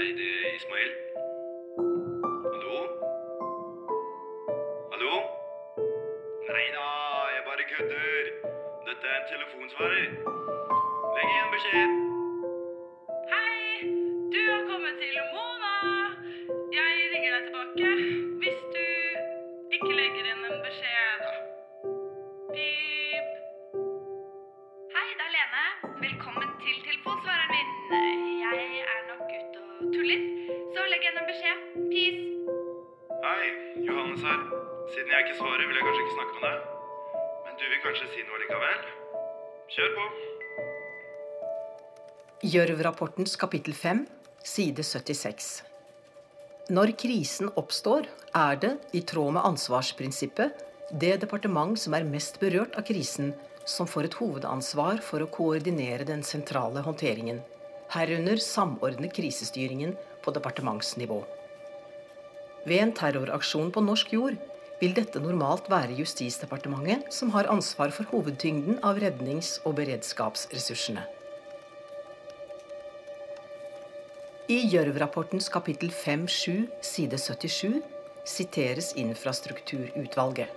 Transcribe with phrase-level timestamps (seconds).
[0.00, 0.92] Hei, det Ismail.
[2.52, 2.76] Hallo?
[4.92, 5.14] Hallo?
[6.48, 6.86] Nei da,
[7.34, 8.30] jeg bare kødder.
[8.86, 10.08] Dette er en telefonsvarer.
[11.16, 12.09] Legg igjen beskjed.
[37.90, 38.82] Kanskje si noe likevel?
[39.74, 40.04] Kjør på.
[42.46, 44.04] Gjørv-rapportens kapittel 5,
[44.46, 45.48] side 76.
[46.70, 50.62] Når krisen oppstår, er det, i tråd med ansvarsprinsippet,
[51.02, 53.32] det departement som er mest berørt av krisen,
[53.66, 57.42] som får et hovedansvar for å koordinere den sentrale håndteringen,
[57.90, 61.24] herunder samordne krisestyringen på departementsnivå.
[62.70, 64.38] Ved en terroraksjon på norsk jord
[64.80, 71.04] vil dette normalt være Justisdepartementet som har ansvar for hovedtyngden av rednings- og beredskapsressursene.
[74.50, 77.84] I Gjørv-rapportens kapittel 5-7 side 77
[78.26, 80.48] siteres Infrastrukturutvalget.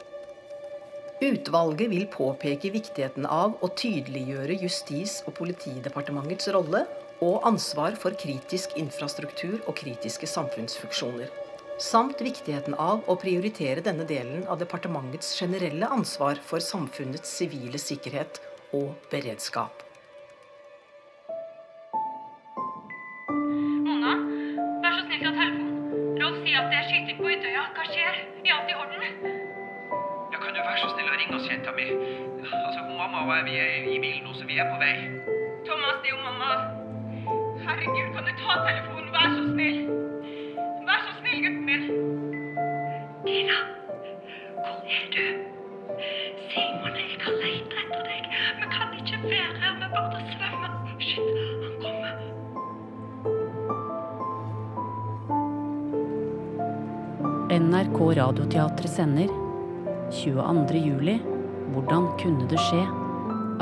[1.24, 6.88] Utvalget vil påpeke viktigheten av å tydeliggjøre Justis- og politidepartementets rolle
[7.24, 11.43] og ansvar for kritisk infrastruktur og kritiske samfunnsfunksjoner.
[11.82, 18.40] Samt viktigheten av å prioritere denne delen av departementets generelle ansvar for samfunnets sivile sikkerhet
[18.78, 19.83] og beredskap.
[58.54, 59.28] Radioteatret sender
[60.12, 60.78] 22.
[60.78, 61.14] juli
[61.74, 62.84] Hvordan kunne det skje?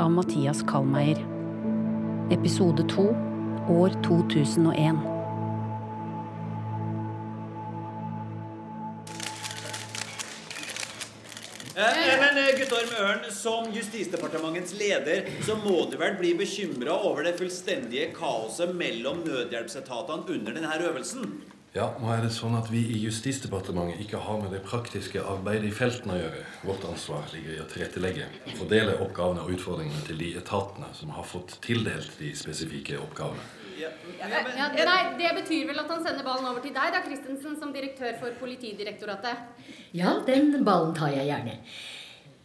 [0.02, 1.16] av Mathias Kallmeier.
[2.34, 3.04] Episode 2
[3.72, 4.98] år 2001.
[11.76, 17.38] Eh, eh, Guttorm Ørn, som Justisdepartementets leder, så må du vel bli bekymra over det
[17.40, 21.32] fullstendige kaoset mellom nødhjelpsetatene under denne øvelsen?
[21.72, 25.70] Ja, nå er det sånn at Vi i Justisdepartementet ikke har med det praktiske arbeidet
[25.70, 26.42] i felten å gjøre.
[26.68, 28.26] Vårt ansvar ligger i å tilrettelegge
[28.58, 33.46] fordele oppgavene og utfordringene til de etatene som har fått tildelt de spesifikke oppgavene.
[33.80, 33.88] Ja,
[34.20, 37.72] Ja, nei, Det betyr vel at han sender ballen over til deg, da, Christensen, som
[37.72, 39.64] direktør for Politidirektoratet.
[39.96, 41.56] Ja, den ballen tar jeg gjerne.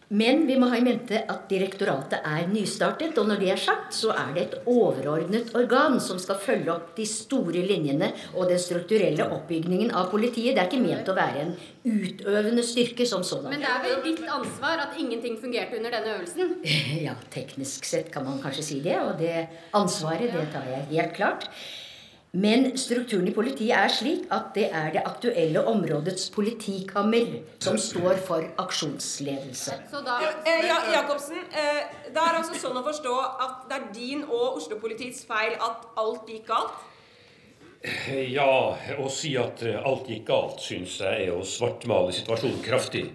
[0.09, 3.95] Men vi må ha i mente at direktoratet er nystartet, og når det er sagt,
[3.95, 8.61] så er det et overordnet organ som skal følge opp de store linjene og den
[8.61, 10.55] strukturelle oppbygningen av politiet.
[10.55, 11.51] Det er ikke ment å være en
[11.83, 13.51] utøvende styrke som sådan.
[13.51, 16.55] Men det er vel ditt ansvar at ingenting fungerte under denne øvelsen?
[17.07, 21.13] Ja, teknisk sett kan man kanskje si det, og det ansvaret, det tar jeg helt
[21.19, 21.49] klart.
[22.37, 28.19] Men strukturen i politiet er slik at det er det aktuelle områdets politikammer som står
[28.27, 29.77] for aksjonsledelse.
[29.89, 31.81] Så da Eh, ja, Jacobsen, eh,
[32.13, 33.15] det er altså sånn å forstå
[33.45, 36.77] at det er din og Oslo-politiets feil at alt gikk galt?
[38.33, 43.05] Ja, å si at eh, alt gikk galt, syns jeg er å svartmale situasjonen kraftig.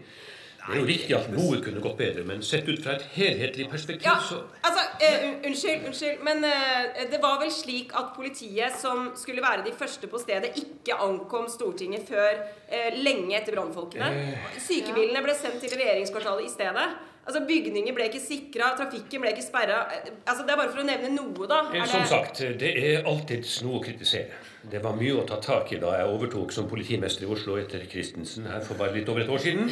[0.67, 3.65] Det er jo riktig at noe kunne gått bedre, men sett ut fra et helhetlig
[3.71, 8.77] perspektiv, Ja, så altså, eh, Unnskyld, unnskyld, men eh, det var vel slik at politiet,
[8.79, 14.13] som skulle være de første på stedet, ikke ankom Stortinget før eh, lenge etter brannfolkene?
[14.37, 14.53] Eh.
[14.63, 16.87] Sykebilene ble sendt til regjeringskvartalet i stedet.
[17.27, 19.83] Altså, Bygninger ble ikke sikra, trafikken ble ikke sperra.
[19.99, 21.59] Eh, Altså, det er bare for å nevne noe, da.
[21.75, 24.31] Eh, Er Som det- sagt, det er alltids noe å kritisere.
[24.71, 27.83] Det var mye å ta tak i da jeg overtok som politimester i Oslo etter
[27.91, 29.71] Christensen her for bare litt over et år siden.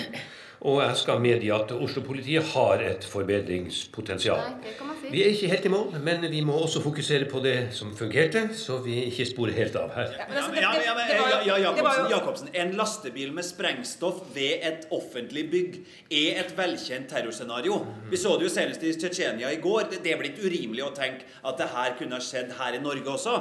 [0.60, 4.42] Og jeg skal medgi at Oslo-politiet har et forbedringspotensial.
[4.44, 5.08] Nei, det kan man si.
[5.14, 8.42] Vi er ikke helt i mål, men vi må også fokusere på det som fungerte,
[8.54, 10.12] så vi ikke sporer helt av her.
[10.20, 15.80] Ja, men, Jacobsen, jo- en lastebil med sprengstoff ved et offentlig bygg
[16.12, 17.80] er et velkjent terrorscenario.
[18.10, 19.88] Vi så det jo senest i Tsjetsjenia i går.
[19.90, 22.84] Det, det er blitt urimelig å tenke at det her kunne ha skjedd her i
[22.84, 23.38] Norge også.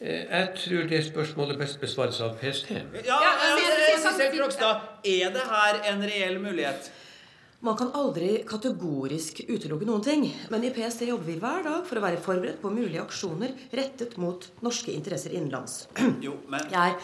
[0.00, 2.70] Eh, Jeg tror det spørsmålet best besvares av PST.
[2.70, 6.90] Ja, Ja, ja, men- Sissel Krogstad, er det her en reell mulighet?
[7.62, 10.30] Man kan aldri kategorisk utelukke noen ting.
[10.50, 14.18] Men i PST jobber vi hver dag for å være forberedt på mulige aksjoner rettet
[14.18, 15.86] mot norske interesser innenlands.
[16.20, 16.96] Jo, men Jeg er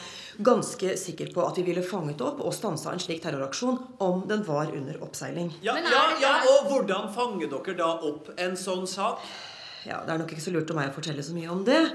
[0.43, 4.43] ganske sikker på at vi ville fanget opp og stansa en slik terroraksjon om den
[4.43, 5.51] var under oppseiling.
[5.63, 9.19] ja, ja, ja, Og hvordan fanger dere da opp en sånn sak?
[9.87, 11.91] Ja, Det er nok ikke så lurt av meg å fortelle så mye om det.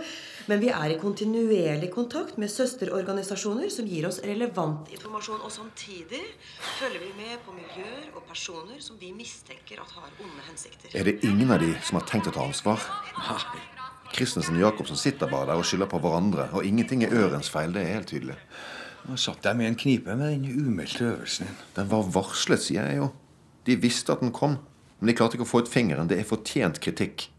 [0.46, 5.42] Men vi er i kontinuerlig kontakt med søsterorganisasjoner som gir oss relevant informasjon.
[5.42, 6.22] Og samtidig
[6.78, 10.94] følger vi med på miljøer og personer som vi mistenker at har onde hensikter.
[10.94, 12.86] Er det ingen av de som har tenkt å ta ansvar?
[14.14, 16.48] Christensen og Jacobsen sitter bare der og skylder på hverandre.
[16.54, 17.74] Og ingenting er Ørens feil.
[17.74, 18.38] Det er helt tydelig.
[19.06, 21.62] Nå satt jeg med en knipe med den umeldte øvelsen din.
[21.76, 23.10] Den var varslet, sier jeg jo.
[23.66, 24.60] De visste at den kom.
[25.00, 26.10] Men de klarte ikke å få ut fingeren.
[26.10, 27.32] Det er fortjent kritikk.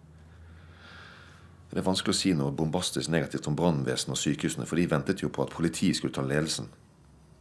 [1.71, 5.23] Det er vanskelig å si noe bombastisk negativt om brannvesenet og sykehusene, for de ventet
[5.25, 6.69] jo på at politiet skulle ta ledelsen.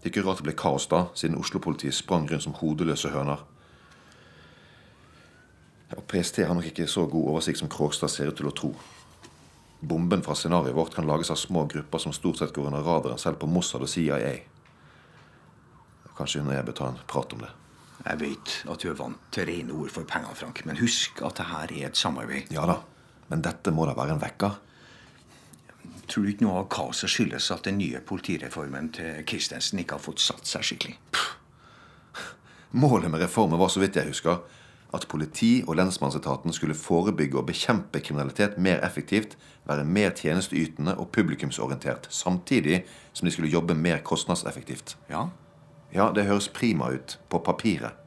[0.01, 3.43] Det er ikke rart det ble kaos da, siden Oslo-politiet sprang rundt som hodeløse høner.
[5.95, 8.71] Og PST har nok ikke så god oversikt som Krogstad ser ut til å tro.
[9.85, 13.21] Bomben fra scenarioet vårt kan lages av små grupper som stort sett går under radaren
[13.21, 14.33] selv på Mossad og CIA.
[16.17, 17.51] Kanskje hun og jeg bør ta en prat om det.
[18.05, 21.37] Jeg vet at du er vant til rene ord for pengene, Frank, men husk at
[21.39, 22.51] det her er et samarbeid.
[22.53, 22.79] Ja da,
[23.31, 24.59] men dette må da være en vekker?
[26.05, 30.03] Tror du ikke noe av kaoset skyldes at den nye politireformen til Christensen ikke har
[30.05, 30.99] fått satt seg skikkelig?
[32.75, 34.43] Målet med reformen var, så vidt jeg husker,
[34.93, 41.09] at politi- og lensmannsetaten skulle forebygge og bekjempe kriminalitet mer effektivt, være mer tjenesteytende og
[41.15, 42.83] publikumsorientert, samtidig
[43.13, 44.97] som de skulle jobbe mer kostnadseffektivt.
[45.09, 45.27] Ja?
[45.93, 48.04] Ja, det høres prima ut på papiret.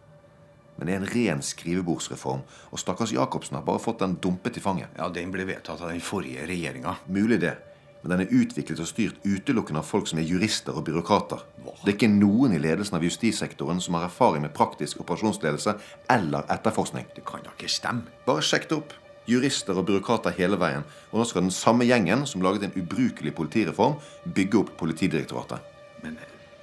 [0.79, 4.63] Men det er en ren skrivebordsreform, og stakkars Jacobsen har bare fått den dumpet i
[4.63, 4.95] fanget.
[4.97, 6.95] Ja, Den ble vedtatt av den forrige regjeringa.
[7.11, 7.57] Mulig det,
[8.03, 11.43] men den er utviklet og styrt utelukkende av folk som er jurister og byråkrater.
[11.65, 11.75] Hva?
[11.83, 15.75] Det er ikke noen i ledelsen av justissektoren som har erfaring med praktisk operasjonsledelse
[16.15, 17.11] eller etterforskning.
[17.17, 18.07] Det kan da ikke stemme.
[18.29, 18.97] Bare sjekk det opp.
[19.29, 20.87] Jurister og byråkrater hele veien.
[21.11, 25.75] Og nå skal den samme gjengen som laget en ubrukelig politireform, bygge opp Politidirektoratet.
[26.05, 26.17] Men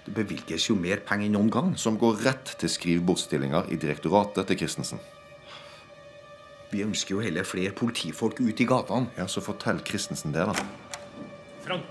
[0.06, 1.74] det bevilges jo mer penger enn noen gang.
[1.78, 5.02] Som går rett til skrivebordsstillinger i direktoratet til Christensen.
[6.72, 9.10] Vi ønsker jo heller flere politifolk ut i gatene.
[9.18, 10.54] Ja, Så fortell Christensen det, da.
[11.66, 11.86] Frank,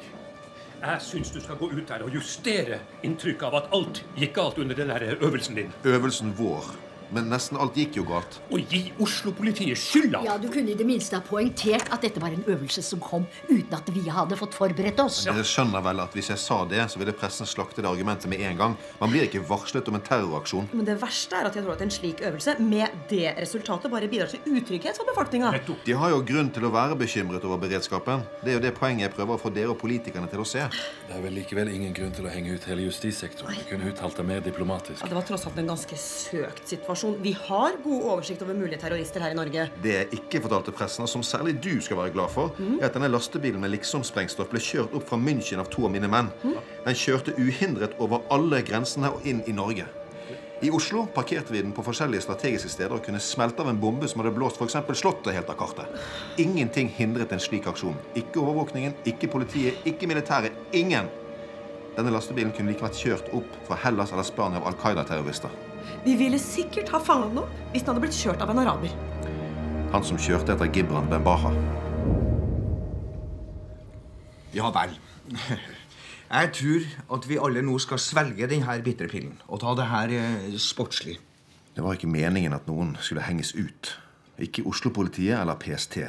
[0.85, 4.59] jeg syns du skal gå ut der og justere inntrykket av at alt gikk galt
[4.61, 5.73] under den der øvelsen din.
[5.85, 6.75] Øvelsen vår.
[7.13, 8.39] Men nesten alt gikk jo galt.
[8.51, 10.23] Å gi Oslo-politiet skylda!
[10.25, 13.27] Ja, Du kunne i det minste ha poengtert at dette var en øvelse som kom
[13.49, 15.23] uten at vi hadde fått forberedt oss.
[15.27, 18.41] Dere skjønner vel at hvis jeg sa det, så ville pressen slakte det argumentet med
[18.49, 18.77] en gang.
[19.01, 20.69] Man blir ikke varslet om en terroraksjon.
[20.73, 24.09] Men det verste er at jeg tror at en slik øvelse med det resultatet bare
[24.11, 25.53] bidrar til utrygghet for befolkninga.
[25.85, 28.25] De har jo grunn til å være bekymret over beredskapen.
[28.43, 30.65] Det er jo det poenget jeg prøver å få dere og politikerne til å se.
[31.09, 33.55] Det er vel likevel ingen grunn til å henge ut hele justissektoren.
[33.59, 35.03] Du kunne uttalt det mer diplomatisk.
[35.03, 36.94] Ja, det var tross alt en ganske søkt situasjon.
[37.23, 39.67] Vi har god oversikt over mulige terrorister her i Norge.
[39.83, 42.95] Det jeg ikke fortalte pressen, og som særlig du skal være glad for, er at
[42.97, 46.31] denne lastebilen med liksom-sprengstoff ble kjørt opp fra München av to av mine menn.
[46.45, 49.89] Den kjørte uhindret over alle grensene og inn i Norge.
[50.65, 54.09] I Oslo parkerte vi den på forskjellige strategiske steder og kunne smelte av en bombe
[54.09, 54.79] som hadde blåst f.eks.
[54.97, 55.99] Slottet helt av kartet.
[56.41, 57.99] Ingenting hindret en slik aksjon.
[58.17, 60.57] Ikke overvåkningen, ikke politiet, ikke militæret.
[60.73, 61.11] Ingen!
[61.99, 65.74] Denne lastebilen kunne like vært kjørt opp fra Hellas eller Spania av Al Qaida-terrorister.
[66.05, 68.93] Vi ville sikkert ha fanget ham hvis den hadde blitt kjørt av en araber.
[69.95, 71.53] Han som kjørte etter Gibran Bembaha.
[74.55, 74.95] Ja vel.
[76.35, 80.15] Jeg tror at vi alle nå skal svelge denne bitre pillen og ta det her
[80.17, 81.19] eh, sportslig.
[81.75, 83.93] Det var ikke meningen at noen skulle henges ut.
[84.43, 86.01] Ikke Oslo-politiet eller PST.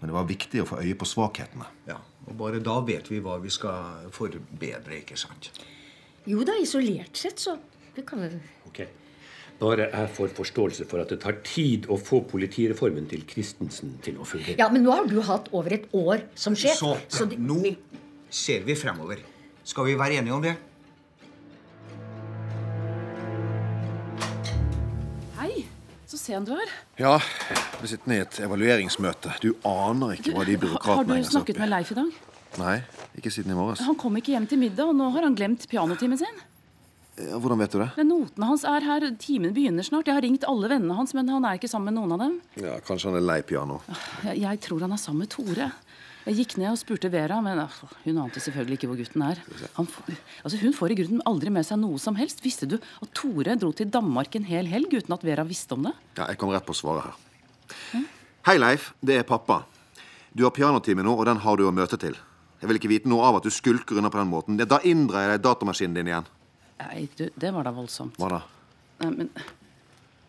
[0.00, 1.66] Men det var viktig å få øye på svakhetene.
[1.86, 5.50] Ja, og Bare da vet vi hva vi skal forbedre, ikke sant?
[6.26, 7.56] Jo da, isolert sett, så
[7.94, 8.32] det kan vi
[8.66, 8.82] Ok.
[9.62, 14.18] Bare jeg får forståelse for at det tar tid å få politireformen til Christensen til
[14.18, 14.56] å fungere.
[14.58, 16.80] Ja, men nå har du hatt over et år som sjef.
[16.80, 17.38] Så, så de...
[17.38, 17.60] nå
[18.26, 19.22] ser vi fremover.
[19.62, 20.56] Skal vi være enige om det?
[25.38, 25.62] Hei,
[26.10, 26.76] så sen du er.
[26.98, 27.14] Ja,
[27.78, 29.38] vi sitter i et evalueringsmøte.
[29.46, 32.02] Du aner ikke hva de Har du byråkratene henger seg opp snakket med Leif i
[32.02, 32.22] dag?
[32.58, 32.78] Nei,
[33.14, 33.86] ikke siden i morges.
[33.86, 36.48] Han kom ikke hjem til middag, og nå har han glemt pianotimen sin.
[37.20, 37.90] Ja, hvordan vet du det?
[37.98, 40.08] Men Notene hans er her, timen begynner snart.
[40.08, 42.38] Jeg har ringt alle vennene hans, men han er ikke sammen med noen av dem.
[42.62, 43.82] Ja, Kanskje han er lei piano.
[44.24, 45.68] Jeg, jeg tror han er sammen med Tore.
[46.22, 49.40] Jeg gikk ned og spurte Vera, men ah, hun ante selvfølgelig ikke hvor gutten er.
[49.74, 49.88] Han,
[50.46, 52.40] altså, hun får i grunnen aldri med seg noe som helst.
[52.44, 55.88] Visste du at Tore dro til Danmark en hel helg uten at Vera visste om
[55.90, 55.92] det?
[56.16, 58.06] Ja, Jeg kom rett på svaret her.
[58.46, 58.92] Hei, Leif.
[59.02, 59.64] Det er pappa.
[60.32, 62.16] Du har pianotime nå, og den har du å møte til.
[62.62, 64.56] Jeg vil ikke vite noe av at du skulker unna på den måten.
[64.62, 66.30] Da inndrar jeg deg datamaskinen din igjen.
[66.80, 68.16] Nei, du, det var da voldsomt.
[68.20, 68.40] Hva da?
[69.02, 69.30] Nei, men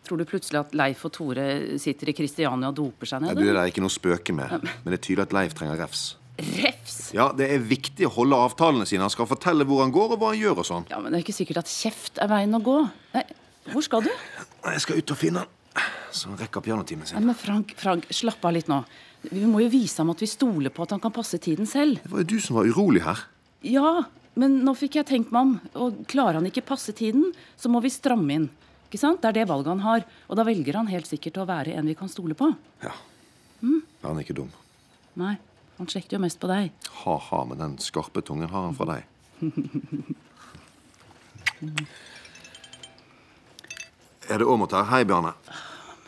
[0.04, 1.44] Tror du plutselig at Leif og Tore
[1.80, 3.38] sitter i Kristiania og doper seg Nei, ned?
[3.40, 4.50] det er ikke noe å spøke med.
[4.60, 6.02] Men det er tydelig at Leif trenger refs.
[6.36, 6.98] Refs?
[7.16, 9.00] Ja, Det er viktig å holde avtalene sine.
[9.06, 10.84] Han skal fortelle hvor han går og hva han gjør og sånn.
[10.92, 12.76] Ja, Men det er ikke sikkert at kjeft er veien å gå.
[13.14, 13.22] Nei,
[13.72, 14.10] hvor skal du?
[14.66, 15.88] Nei, Jeg skal ut og finne han.
[16.14, 17.24] Så han rekker pianotimen Nei, sin.
[17.26, 18.82] men Frank, Frank, slapp av litt nå.
[19.32, 21.96] Vi må jo vise ham at vi stoler på at han kan passe tiden selv.
[22.04, 23.24] Det var jo du som var urolig her.
[23.64, 24.02] Ja,
[24.40, 25.54] men nå fikk jeg tenkt meg om.
[25.86, 28.48] Og klarer han ikke passe tiden, så må vi stramme inn.
[28.88, 29.22] Ikke sant?
[29.22, 30.06] Det er det valget han har.
[30.28, 32.50] Og da velger han helt sikkert å være en vi kan stole på.
[32.82, 32.94] Ja.
[33.62, 33.80] Mm?
[34.02, 34.50] Han er ikke dum.
[35.18, 35.36] Nei,
[35.78, 36.74] han slekter jo mest på deg.
[37.04, 39.02] Ha-ha, men den skarpe tungen har han fra deg.
[44.24, 44.86] Er det Åmot her?
[44.88, 45.34] Hei, Bjarne.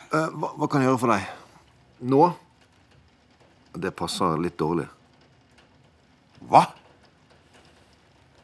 [0.09, 1.27] Eh, hva, hva kan jeg gjøre for deg?
[2.09, 2.21] Nå?
[3.77, 4.87] Det passer litt dårlig.
[6.49, 6.63] Hva?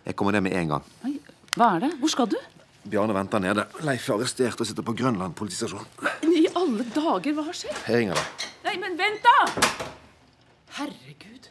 [0.05, 0.89] Jeg kommer ned med en gang.
[1.07, 1.13] Oi,
[1.55, 1.91] hva er det?
[2.01, 2.38] Hvor skal du?
[2.83, 3.63] Bjarne venter nede.
[3.88, 5.86] Leif er arrestert og sitter på Grønland politistasjon.
[6.27, 7.77] I alle dager, hva har skjedd?
[7.88, 8.48] Jeg ringer deg.
[8.65, 9.88] Nei, men vent, da!
[10.79, 11.48] Herregud.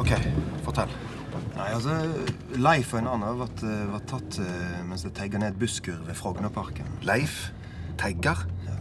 [0.00, 0.12] OK,
[0.66, 0.96] fortell.
[1.54, 1.94] Nei, altså,
[2.58, 5.60] Leif og en annen har vært, eh, vært tatt eh, mens de tagga ned et
[5.60, 6.88] busskur ved Frognerparken.
[7.06, 7.50] Leif?
[8.00, 8.46] Tagger?
[8.66, 8.79] Ja,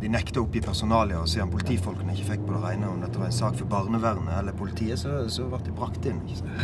[0.00, 3.20] de nekta å oppgi personalia, og siden politifolkene ikke fikk på det rene om dette
[3.20, 6.20] var en sak for barnevernet eller politiet, så, så ble de brakt inn.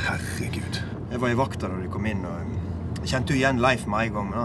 [0.07, 0.81] Herregud.
[1.13, 2.59] Jeg var i vakta da de kom inn, og eh,
[3.03, 4.35] jeg kjente jo igjen Leif med en gang.
[4.37, 4.45] da,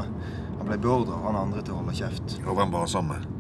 [0.60, 2.39] Han ble beordra av han andre til å holde kjeft.
[2.46, 3.34] Og hvem var han sammen med?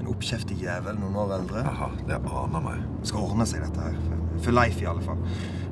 [0.00, 1.62] En oppkjeftig jævel noen år eldre.
[1.64, 2.80] Aha, det aner meg.
[3.00, 3.94] Det skal ordne seg, dette her.
[4.06, 5.20] For, for Leif, i alle fall.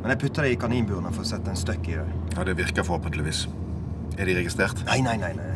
[0.03, 2.07] Men jeg putta det i kaninburene for å sette en støkk i det.
[2.35, 3.45] Ja, Det virker forhåpentligvis.
[4.19, 4.81] Er de registrert?
[4.89, 5.35] Nei, nei, nei.
[5.39, 5.52] nei.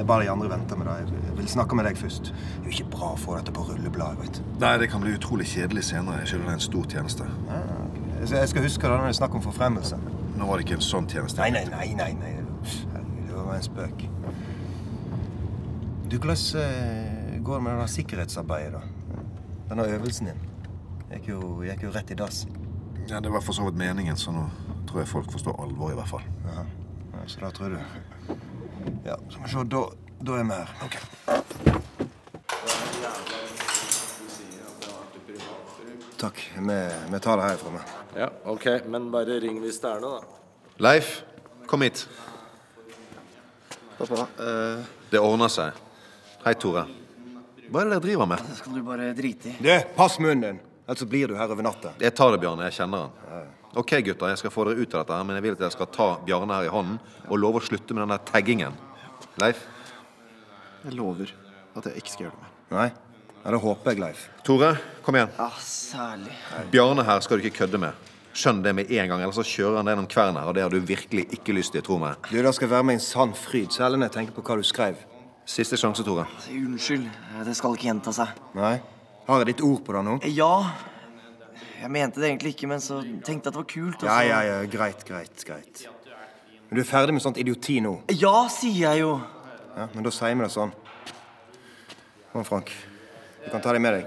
[0.00, 1.12] Jeg bare de andre venter med det.
[1.28, 2.30] Jeg vil snakke med deg først.
[2.32, 4.22] Det er jo ikke bra å få dette på rullebladet.
[4.22, 4.46] vet du.
[4.62, 6.22] Nei, det kan bli utrolig kjedelig senere.
[6.22, 7.26] Jeg skylder deg en stor tjeneste.
[7.50, 7.98] Ja, ok.
[8.30, 9.98] Jeg skal- huske det når det er snakk om forfremmelse.
[10.38, 11.36] Nå var det ikke en sånn tjeneste.
[11.42, 11.92] Nei, nei, nei.
[11.94, 12.32] nei, nei.
[13.28, 14.06] Det var en spøk.
[16.10, 18.80] Du, hvordan eh, går det med det sikkerhetsarbeidet, da?
[19.68, 20.40] Denne øvelsen din.
[21.12, 22.46] Gikk jo, gikk jo rett i dass.
[23.08, 24.48] Ja, Det var for så vidt meningen, så nå
[24.86, 26.22] tror jeg folk forstår alvor, i hvert fall.
[26.46, 26.64] Ja,
[27.26, 27.78] så da tror du
[29.04, 29.64] Ja, skal vi se.
[29.74, 29.82] Da,
[30.20, 30.74] da er vi her.
[30.84, 30.96] Ok.
[36.20, 36.50] Takk.
[36.58, 37.70] Vi, vi tar det herfra.
[37.70, 38.20] vi.
[38.20, 40.66] Ja, ok, men bare ring hvis det er noe, da.
[40.84, 41.20] Leif,
[41.70, 42.02] kom hit.
[43.98, 45.76] Pappa, eh, Det ordner seg.
[46.44, 46.86] Hei, Tore.
[47.70, 48.42] Hva er det dere driver med?
[48.48, 49.56] det skal du bare drite i.
[49.62, 50.60] Du, pass munnen din!
[50.86, 51.92] Ellers så blir du her over natta.
[52.02, 52.66] Jeg tar det, Bjarne.
[52.66, 53.50] Jeg kjenner han.
[53.78, 55.74] Ok, gutter, jeg skal få dere ut av dette, her, men jeg vil at dere
[55.74, 56.96] skal ta Bjarne her i hånden
[57.28, 58.74] og love å slutte med den der taggingen.
[59.38, 59.60] Leif?
[60.82, 61.30] Jeg lover
[61.78, 62.56] at jeg ikke skal gjøre det mer.
[62.74, 62.88] Nei?
[63.44, 64.24] Ja, Det håper jeg, Leif.
[64.44, 64.72] Tore,
[65.06, 65.30] kom igjen.
[65.38, 66.34] Ja, særlig.
[66.72, 68.08] Bjarne her skal du ikke kødde med.
[68.34, 70.62] Skjønn det med en gang, ellers så kjører han deg gjennom kvernen her, og det
[70.66, 72.18] har du virkelig ikke lyst til, tro meg.
[72.30, 74.66] Du, Det skal være meg en sann fryd, særlig når jeg tenker på hva du
[74.66, 74.98] skrev.
[75.46, 76.26] Siste sjanse, Tore.
[76.50, 77.06] Unnskyld,
[77.46, 78.34] det skal ikke gjenta seg.
[78.54, 78.76] Nei?
[79.26, 80.18] Har jeg ditt ord på det nå?
[80.34, 80.52] Ja.
[81.80, 84.02] Jeg mente det egentlig ikke, men så tenkte jeg at det var kult.
[84.04, 84.56] Ja, ja, ja.
[84.68, 85.86] Greit, greit, greit.
[86.68, 87.94] Men du er ferdig med sånt idioti nå?
[88.20, 89.14] Ja, sier jeg jo.
[89.76, 90.72] Ja, Men da sier vi det sånn.
[92.32, 92.70] Kom, Frank.
[93.44, 94.06] Du kan ta deg med deg.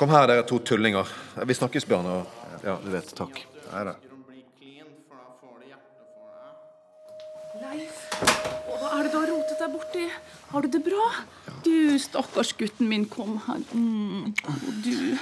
[0.00, 1.06] Kom her, dere to tullinger.
[1.46, 2.06] Vi snakkes, Bjørn.
[2.06, 2.26] og-
[2.64, 3.14] Ja, du vet.
[3.16, 3.44] Takk.
[3.72, 3.94] Nei da.
[7.60, 8.00] Leif,
[8.68, 10.04] hva er det du har rotet deg borti?
[10.50, 11.06] Har du det bra?
[11.64, 13.60] Du, stakkars gutten min, kom her.
[13.74, 14.32] Mm.
[14.48, 15.18] Og Du,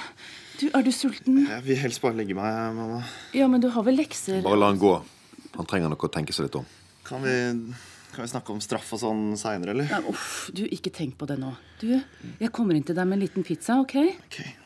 [0.59, 1.37] du, er du sulten?
[1.47, 2.99] Jeg vil helst bare legge meg, mamma.
[3.35, 4.41] Ja, men du har vel lekser?
[4.45, 4.91] Bare la han gå.
[5.55, 6.67] Han trenger noe å tenke seg litt om.
[7.07, 7.33] Kan vi,
[8.13, 9.89] kan vi snakke om straff og sånn seinere, eller?
[9.91, 11.53] Ja, uff, du, ikke tenk på det nå.
[11.81, 13.95] Du, jeg kommer inn til deg med en liten pizza, OK?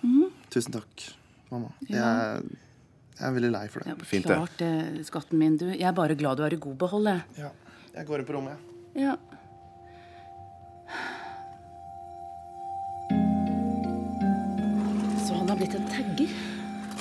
[0.03, 0.29] Mhm.
[0.53, 1.07] Tusen takk,
[1.49, 1.71] mamma.
[1.89, 1.95] Ja.
[1.97, 2.59] Jeg,
[3.17, 3.93] jeg er veldig lei for det.
[3.93, 4.73] Ja, Klart det,
[5.07, 5.55] skatten min.
[5.61, 7.45] Du, jeg er bare glad du er i god behold, jeg.
[7.45, 7.53] Ja.
[7.93, 8.57] Jeg går inn på rommet,
[8.97, 9.07] jeg.
[9.07, 9.15] Ja.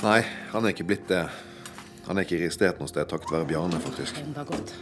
[0.02, 1.22] Nei, han er ikke blitt det.
[2.08, 4.16] Han er ikke registrert noe sted takket være Bjarne, faktisk.
[4.18, 4.72] Enda godt.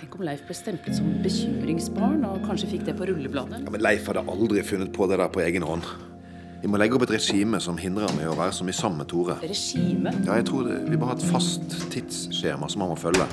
[0.00, 3.60] Tenk om Leif ble stemplet som bekymringsbarn og kanskje fikk det på rullebladet.
[3.66, 5.84] Ja, men Leif hadde aldri funnet på det der på egen hånd.
[6.62, 9.08] Vi må legge opp et regime som hindrer i å være så mye sammen med
[9.12, 9.36] Tore.
[9.44, 10.12] Regime?
[10.24, 13.28] Ja, jeg tror det, Vi må ha et fast tidsskjema som han må følge.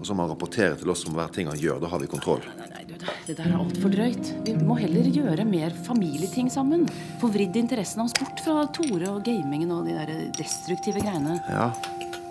[0.00, 1.82] Og så må han rapportere til oss om hver ting han gjør.
[1.82, 2.46] Da har vi kontroll.
[2.58, 2.79] Nei, du,
[3.26, 4.30] det der er altfor drøyt.
[4.46, 6.86] Vi må heller gjøre mer familieting sammen.
[7.20, 11.38] Få vridd interessen hans bort fra Tore og gamingen og de der destruktive greiene.
[11.48, 11.70] Ja,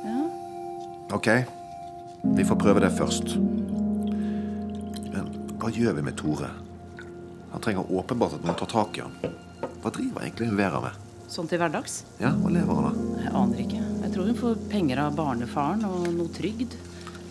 [0.06, 0.20] Ja.
[1.16, 1.30] ok.
[2.36, 3.36] Vi får prøve det først.
[5.14, 6.50] Men hva gjør vi med Tore?
[7.52, 9.16] Han trenger åpenbart at noen tar tak i ham.
[9.82, 10.98] Hva driver egentlig hun Vera med?
[11.30, 12.04] Sånn til hverdags?
[12.20, 12.96] Ja, Hva lever han av?
[13.24, 13.82] Jeg aner ikke.
[14.04, 16.74] Jeg tror hun får penger av barnefaren og noe trygd.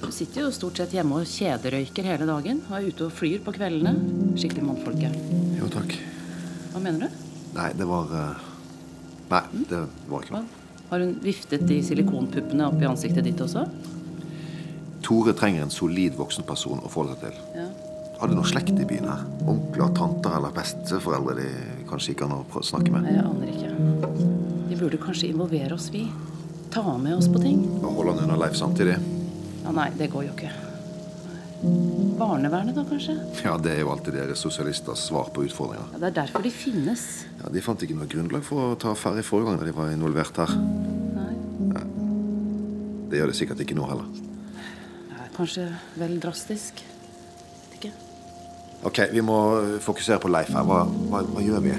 [0.03, 2.61] Du sitter jo stort sett hjemme og kjederøyker hele dagen.
[2.69, 3.95] Og er ute og flyr på kveldene.
[4.39, 5.11] Skikkelig mannfolke.
[5.59, 5.97] Jo, takk.
[6.73, 7.25] Hva mener du?
[7.57, 8.47] Nei, det var eh,
[9.29, 10.63] Nei, det var ikke noe.
[10.89, 13.67] Har hun viftet de silikonpuppene opp i ansiktet ditt også?
[15.05, 17.43] Tore trenger en solid voksenperson å forholde seg til.
[17.59, 17.67] Ja.
[18.19, 19.27] Har du noe slekt i byen her?
[19.51, 21.51] Onkler, tanter eller besteforeldre de
[21.91, 23.05] kanskje ikke kan snakke med?
[23.05, 24.65] Nei, Jeg aner ikke.
[24.71, 26.07] De burde kanskje involvere oss, vi.
[26.73, 27.63] Ta med oss på ting.
[27.83, 28.97] Og holde han under Leif samtidig?
[29.69, 30.49] Ja, Nei, det går jo ikke.
[32.17, 33.19] Barnevernet, da, kanskje?
[33.45, 35.91] Ja, det er jo alltid deres sosialisters svar på utfordringer.
[35.93, 37.03] Ja, Det er derfor de finnes.
[37.43, 39.75] Ja, De fant ikke noe grunnlag for å ta affære i forrige gang da de
[39.77, 40.55] var involvert her.
[41.19, 41.85] Nei.
[43.13, 44.09] Det gjør det sikkert ikke nå heller.
[45.19, 45.69] Er kanskje
[46.01, 46.81] vel drastisk.
[47.77, 47.93] Ikke?
[48.89, 49.37] Ok, vi må
[49.85, 50.65] fokusere på Leif her.
[50.65, 51.77] Hva, hva, hva gjør vi?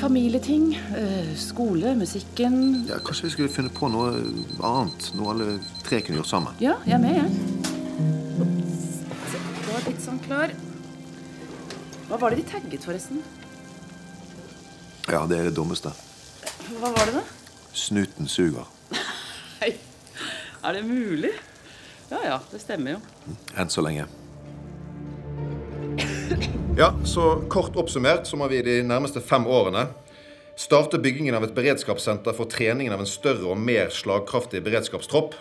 [0.00, 2.84] Familieting, øh, skole, musikken.
[2.88, 4.12] Ja, Kanskje vi skulle funnet på noe
[4.64, 5.10] annet?
[5.18, 6.54] Noe alle tre kunne gjort sammen?
[6.62, 7.30] Ja, jeg er med, jeg.
[9.68, 9.80] Ja.
[9.86, 10.52] Pizzaen klar.
[12.08, 13.20] Hva var det de tagget, forresten?
[15.08, 15.92] Ja, det er det dummeste.
[16.78, 17.24] Hva var det, da?
[17.72, 18.68] Snuten suger.
[19.60, 19.74] Nei,
[20.64, 21.32] er det mulig?
[22.08, 23.00] Ja ja, det stemmer jo.
[23.60, 24.06] Enn så lenge.
[26.78, 29.88] Ja, så Kort oppsummert så må vi de nærmeste fem årene
[30.54, 35.34] starte byggingen av et beredskapssenter for treningen av en større og mer slagkraftig beredskapstropp.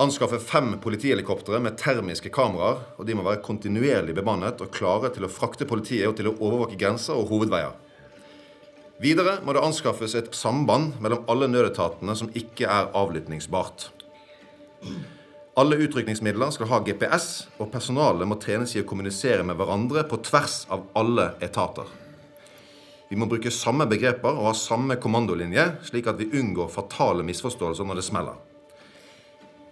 [0.00, 2.80] Anskaffe fem politihelikoptre med termiske kameraer.
[2.96, 6.36] og De må være kontinuerlig bemannet og klare til å frakte politiet og til å
[6.38, 7.76] overvåke grenser og hovedveier.
[9.04, 13.90] Videre må det anskaffes et samband mellom alle nødetatene som ikke er avlyttingsbart.
[15.56, 20.18] Alle utrykningsmidler skal ha GPS, og personalet må trenes i å kommunisere med hverandre på
[20.26, 21.86] tvers av alle etater.
[23.06, 27.86] Vi må bruke samme begreper og ha samme kommandolinje, slik at vi unngår fatale misforståelser
[27.86, 28.42] når det smeller.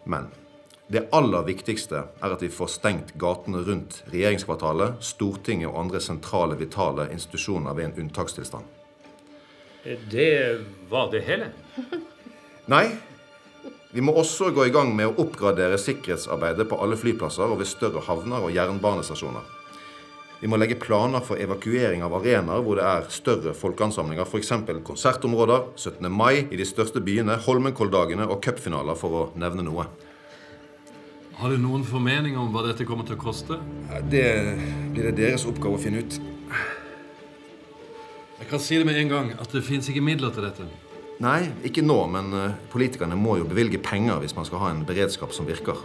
[0.07, 0.31] Men
[0.93, 6.59] det aller viktigste er at vi får stengt gatene rundt regjeringskvartalet, Stortinget og andre sentrale,
[6.62, 8.67] vitale institusjoner ved en unntakstilstand.
[10.12, 10.35] Det
[10.90, 11.51] var det hele.
[12.71, 12.87] Nei,
[13.92, 17.68] vi må også gå i gang med å oppgradere sikkerhetsarbeidet på alle flyplasser og ved
[17.68, 19.44] større havner og jernbanestasjoner.
[20.40, 24.48] Vi må legge planer for evakuering av arenaer hvor det er større folkeansamlinger, f.eks.
[24.88, 26.09] konsertområder, 17.
[26.11, 29.87] mai i de største byene, Holmenkolldagene og cupfinaler, for å nevne noe.
[31.38, 33.61] Har du noen formening om hva dette kommer til å koste?
[34.11, 34.26] Det
[34.96, 36.18] blir det deres oppgave å finne ut.
[38.40, 40.66] Jeg kan si det med en gang at det fins ikke midler til dette.
[41.23, 44.83] Nei, ikke nå, men eh, politikerne må jo bevilge penger hvis man skal ha en
[44.87, 45.79] beredskap som virker.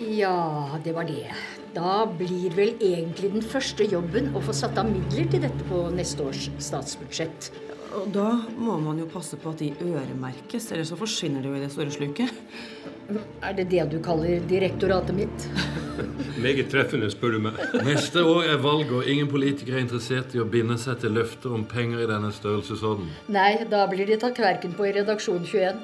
[0.00, 1.26] Ja, det var det.
[1.74, 5.82] Da blir vel egentlig den første jobben å få satt av midler til dette på
[5.92, 7.50] neste års statsbudsjett.
[7.98, 11.58] Og da må man jo passe på at de øremerkes, ellers så forsvinner de jo
[11.58, 12.30] i det store sluket.
[13.42, 15.46] Er det det du kaller direktoratet mitt?
[16.44, 17.58] Meget treffende, spør du meg.
[17.86, 21.54] Neste år er valg, og ingen politikere er interessert i å binde seg til løfter
[21.56, 23.10] om penger i denne størrelsesorden.
[23.32, 25.82] Nei, da blir de tatt kverken på i Redaksjon 21.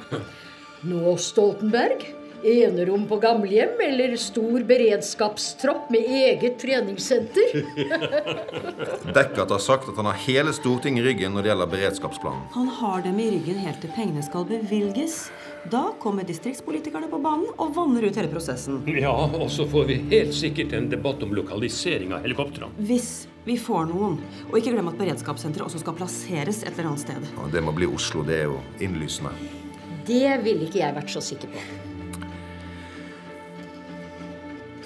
[0.86, 2.06] Nå, Stoltenberg.
[2.46, 7.56] Enerom på gamlehjem eller stor beredskapstropp med eget treningssenter?
[9.16, 12.44] Deckert har sagt at han har hele Stortinget i ryggen når det gjelder beredskapsplanen.
[12.54, 15.24] Han har dem i ryggen helt til pengene skal bevilges.
[15.70, 18.83] Da kommer distriktspolitikerne på banen og vanner ut hele prosessen.
[18.87, 22.70] Ja, og så får vi helt sikkert en debatt om lokalisering av helikoptrene.
[22.87, 24.20] Hvis vi får noen.
[24.50, 27.29] Og ikke glem at beredskapssenteret også skal plasseres et eller annet sted.
[27.35, 28.22] Ja, det må bli Oslo.
[28.26, 29.35] Det er jo innlysende.
[30.07, 31.66] Det ville ikke jeg vært så sikker på.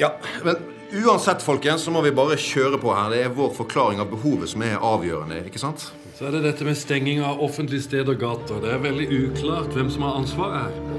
[0.01, 0.15] Ja,
[0.47, 0.57] men
[1.05, 3.13] uansett, folkens, så må vi bare kjøre på her.
[3.13, 5.91] Det er vår forklaring av behovet som er avgjørende, ikke sant?
[6.21, 8.59] Så er det dette med stenging av offentlige steder og gater.
[8.61, 10.99] Det er veldig uklart hvem som har ansvaret her.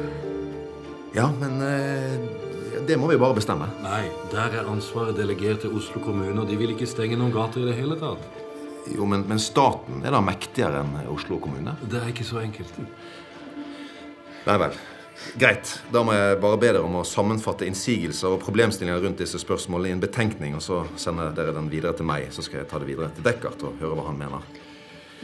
[1.13, 2.15] Ja, men eh,
[2.87, 3.67] det må vi bare bestemme.
[3.83, 7.61] Nei, der er ansvaret delegert til Oslo kommune, og de vil ikke stenge noen gater
[7.61, 8.23] i det hele tatt.
[8.95, 11.75] Jo, men, men staten er da mektigere enn Oslo kommune?
[11.85, 12.81] Det er ikke så enkelt.
[14.47, 14.81] Nei vel.
[15.37, 15.75] Greit.
[15.93, 19.93] Da må jeg bare be dere om å sammenfatte innsigelser og problemstillinger rundt disse spørsmålene
[19.93, 22.31] i en betenkning, og så sender dere den videre til meg.
[22.33, 24.51] Så skal jeg ta det videre til Deckert og høre hva han mener.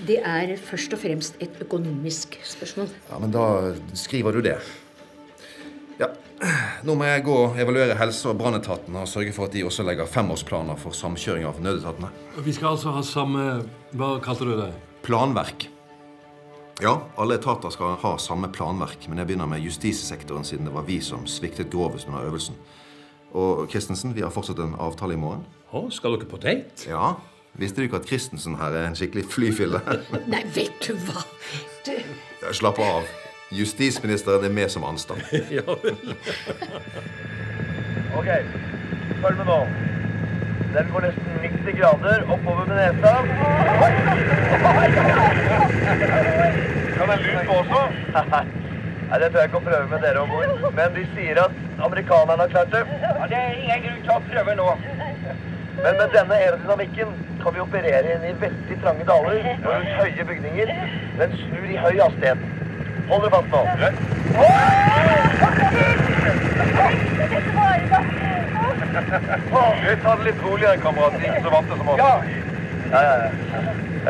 [0.05, 2.89] Det er først og fremst et økonomisk spørsmål.
[3.09, 3.45] Ja, Men da
[3.97, 4.57] skriver du det.
[5.99, 6.11] Ja,
[6.85, 9.83] Nå må jeg gå og evaluere helse- og brannetatene og sørge for at de også
[9.83, 12.11] legger femårsplaner for samkjøring av nødetatene.
[12.45, 13.47] Vi skal altså ha samme
[13.97, 14.69] Hva kalte du det?
[15.07, 15.69] Planverk.
[16.77, 20.85] Ja, alle etater skal ha samme planverk, men jeg begynner med justissektoren siden det var
[20.85, 22.53] vi som sviktet grovest under øvelsen.
[23.33, 25.41] Og Christensen, vi har fortsatt en avtale i morgen.
[25.73, 26.85] Å, skal dere på date?
[26.85, 27.15] Ja.
[27.57, 29.79] Visste du ikke at Christensen her er en skikkelig flyfille?
[30.33, 31.23] Nei, vet du hva?
[31.87, 31.93] Du,
[32.43, 33.07] Ja, Slapp av.
[33.51, 35.21] Justisministeren er med som anstand.
[35.57, 35.97] ja vel.
[38.17, 38.27] Ok,
[39.23, 39.59] følg med nå.
[40.75, 43.13] Den går nesten 90 grader oppover med nesa.
[46.97, 47.81] Kan den lyse også?
[49.07, 50.65] Nei, det tør jeg ikke å prøve med dere om bord.
[50.75, 51.53] Men de sier at
[51.87, 52.83] amerikanerne har klart det.
[52.99, 54.67] Ja, Det er ingen grunn til å prøve nå.
[55.83, 57.07] Men med denne aerodynamikken
[57.43, 60.71] kan vi operere inn i veldig trange daler og rundt høye bygninger.
[61.19, 62.39] Den snur i høy hastighet.
[63.11, 63.61] Hold dere fast nå.
[69.87, 71.13] Vi tar det litt roligere, kamerat.
[71.21, 72.01] Er ikke så vante som oss.
[72.91, 73.29] Ja, ja, ja.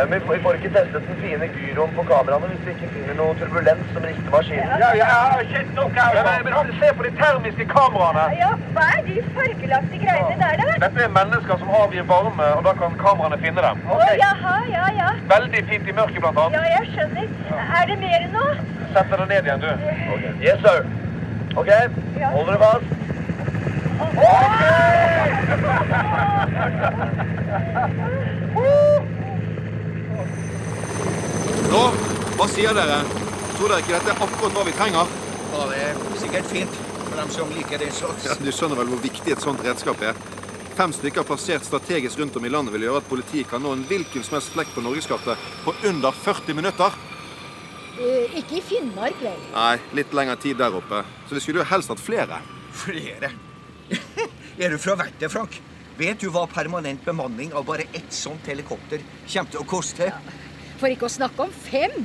[0.02, 2.72] Eh, Men vi får, vi får ikke testet den fine gyroen på kameraene hvis vi
[2.76, 4.74] ikke finner noe turbulens som rister maskinen.
[4.84, 5.08] Ja, ja,
[5.50, 6.44] shit, har kjent.
[6.46, 8.26] Men, men se på de termiske kameraene.
[8.42, 10.68] Ja, hva er de fargelagte greiene der, da?
[10.86, 13.78] Dette er mennesker som avgir varme, og da kan kameraene finne dem.
[13.90, 15.10] Å, jaha, ja, ja.
[15.34, 16.60] Veldig fint i mørket, blant annet.
[16.60, 17.28] Ja, jeg skjønner.
[17.82, 18.46] Er det mer nå?
[18.94, 19.70] Sett deg ned igjen, du.
[20.46, 20.80] Yes, sir.
[21.58, 21.70] OK,
[22.22, 22.88] hold dere fast.
[31.68, 31.80] Nå,
[32.38, 33.02] hva sier dere?
[33.58, 35.10] Tror dere ikke dette er akkurat hva vi trenger?
[35.52, 38.28] Ja, det er sikkert fint for dem som liker den slags.
[38.28, 40.16] Ja, du skjønner vel hvor viktig et sånt redskap er?
[40.78, 43.84] Fem stykker plassert strategisk rundt om i landet vil gjøre at politiet kan nå en
[43.90, 46.96] hvilken som helst flekk på norgeskartet på under 40 minutter.
[47.98, 49.40] Uh, ikke i Finnmark, vel?
[49.52, 51.04] Nei, litt lengre tid der oppe.
[51.28, 52.40] Så vi skulle jo helst hatt flere.
[52.78, 53.34] Flere?
[54.62, 55.60] er du fra vettet, Frank?
[55.98, 60.14] Vet du hva permanent bemanning av bare ett sånt helikopter kommer til å koste?
[60.78, 61.96] For ikke å snakke om fem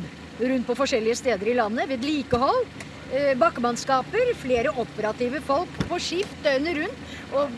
[0.41, 1.91] rundt på forskjellige steder i landet.
[1.91, 2.67] Vedlikehold,
[3.13, 7.13] eh, bakkemannskaper, flere operative folk på skift døgnet rundt.
[7.33, 7.51] Og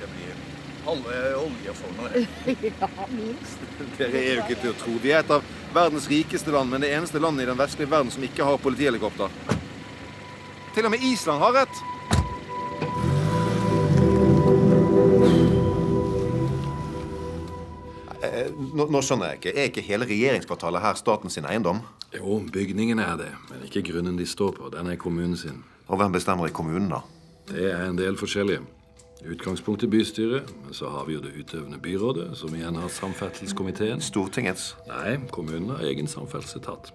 [0.00, 0.32] Det blir
[0.86, 2.28] halve oljefondet.
[2.80, 3.68] ja, minst.
[3.98, 4.96] Dere er jo ikke til å tro.
[5.02, 8.10] Vi er et av verdens rikeste land, men det eneste landet i den vestlige verden
[8.10, 9.30] som ikke har politihelikopter.
[10.72, 11.82] Til og med Island har et.
[18.32, 19.52] Nå, nå skjønner jeg ikke.
[19.52, 21.82] Er ikke hele regjeringskvartalet her statens sin eiendom?
[22.16, 24.70] Jo, bygningen er det, men ikke grunnen de står på.
[24.72, 25.62] Den er kommunen sin.
[25.88, 27.02] Og hvem bestemmer i kommunen, da?
[27.50, 28.64] Det er en del forskjellige.
[29.22, 34.02] Utgangspunktet bystyret, men så har vi jo det utøvende byrådet, som igjen har samferdselskomiteen.
[34.02, 34.72] Stortingets?
[34.88, 36.90] Nei, kommunen har egen samferdselsetat.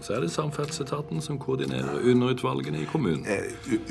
[0.00, 3.24] Så er det samferdselsetaten som koordinerer underutvalgene i kommunen.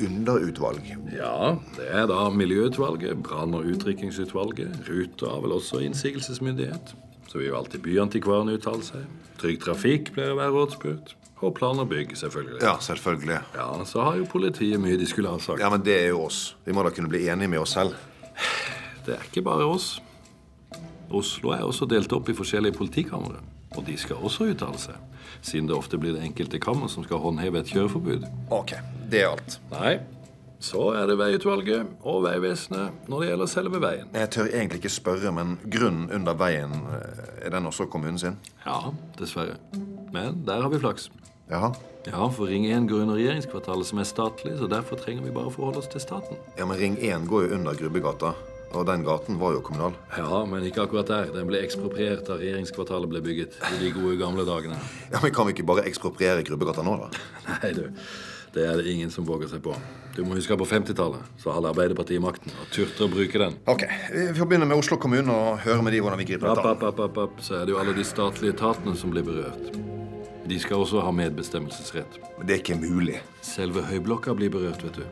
[0.00, 0.96] underutvalg?
[1.12, 4.88] Ja, det er da Miljøutvalget, brann- og utrykkingsutvalget.
[4.88, 6.94] Ruter har vel også innsigelsesmyndighet.
[7.28, 9.04] Så vil jo alltid Byantikvaren uttale seg.
[9.38, 11.14] Trygg Trafikk pleier å være rådspurt.
[11.40, 12.62] Og Plan og bygg, selvfølgelig.
[12.62, 13.38] Ja, selvfølgelig.
[13.54, 15.60] Ja, Så har jo politiet mye de skulle ha sagt.
[15.60, 16.56] Ja, men det er jo oss.
[16.64, 17.94] Vi må da kunne bli enige med oss selv.
[19.06, 20.00] Det er ikke bare oss.
[21.10, 23.38] Oslo er også delt opp i forskjellige politikamre.
[23.76, 24.96] Og de skal også uttale seg.
[25.44, 28.24] Siden det ofte blir det enkelte kammer som skal håndheve et kjøreforbud.
[28.54, 28.76] Ok,
[29.10, 29.58] det er alt.
[29.72, 29.98] Nei.
[30.58, 34.08] Så er det Veiutvalget og Vegvesenet når det gjelder selve veien.
[34.16, 38.40] Jeg tør egentlig ikke spørre, men grunnen under veien, eh, er den også kommunen sin?
[38.64, 39.54] Ja, dessverre.
[40.12, 41.10] Men der har vi flaks.
[41.50, 41.70] Jaha?
[42.08, 45.50] Ja, for Ring 1 går under regjeringskvartalet, som er statlig, så derfor trenger vi bare
[45.52, 46.36] forholde oss til staten.
[46.58, 48.32] Ja, men Ring 1 går jo under Grubbegata,
[48.72, 49.94] og den gaten var jo kommunal.
[50.16, 51.30] Ja, men ikke akkurat der.
[51.32, 54.76] Den ble ekspropriert da regjeringskvartalet ble bygget i de gode gamle dagene.
[55.12, 57.08] Ja, men Kan vi ikke bare ekspropriere Grubbegata nå, da?
[57.62, 57.86] Nei, du.
[58.52, 59.74] Det er det ingen som våger seg på.
[60.16, 63.58] Du må huske at på 50-tallet så hadde Arbeiderpartiet makten og turte å bruke den.
[63.70, 66.64] Ok, Vi får begynne med Oslo kommune og høre med de hvordan vi griper dette
[66.72, 67.42] app, app, app, app.
[67.44, 69.68] Så er det jo alle de statlige etatene som blir berørt.
[70.48, 72.18] De skal også ha medbestemmelsesrett.
[72.38, 73.18] Men det er ikke mulig.
[73.44, 75.04] Selve Høyblokka blir berørt, vet du.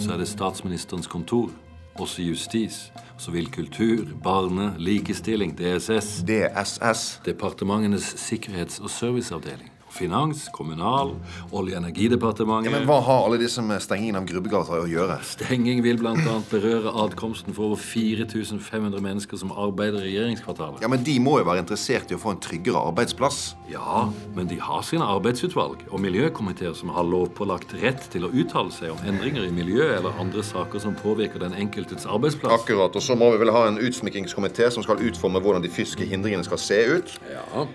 [0.00, 1.52] Så er det statsministerens kontor.
[2.00, 2.92] Også justis.
[3.18, 7.20] Så vil kultur, barne, likestilling, DSS DSS.
[7.24, 9.71] Departementenes sikkerhets- og serviceavdeling.
[9.92, 11.12] Finans, kommunal,
[11.52, 12.70] Olje- og energidepartementet.
[12.70, 15.18] Ja, men Hva har alle disse med stengingen av Grubbegata å gjøre?
[15.26, 16.14] Stenging vil bl.a.
[16.50, 20.80] berøre adkomsten for over 4500 mennesker som arbeider i regjeringskvartalet.
[20.82, 23.54] Ja, Men de må jo være interessert i å få en tryggere arbeidsplass.
[23.70, 28.72] Ja, men de har sine arbeidsutvalg og miljøkomiteer som har lovpålagt rett til å uttale
[28.74, 32.62] seg om endringer i miljøet eller andre saker som påvirker den enkeltes arbeidsplass.
[32.62, 36.08] Akkurat, Og så må vi vel ha en utsmykkingskomité som skal utforme hvordan de fysiske
[36.08, 37.16] hindringene skal se ut.
[37.30, 37.66] Ja,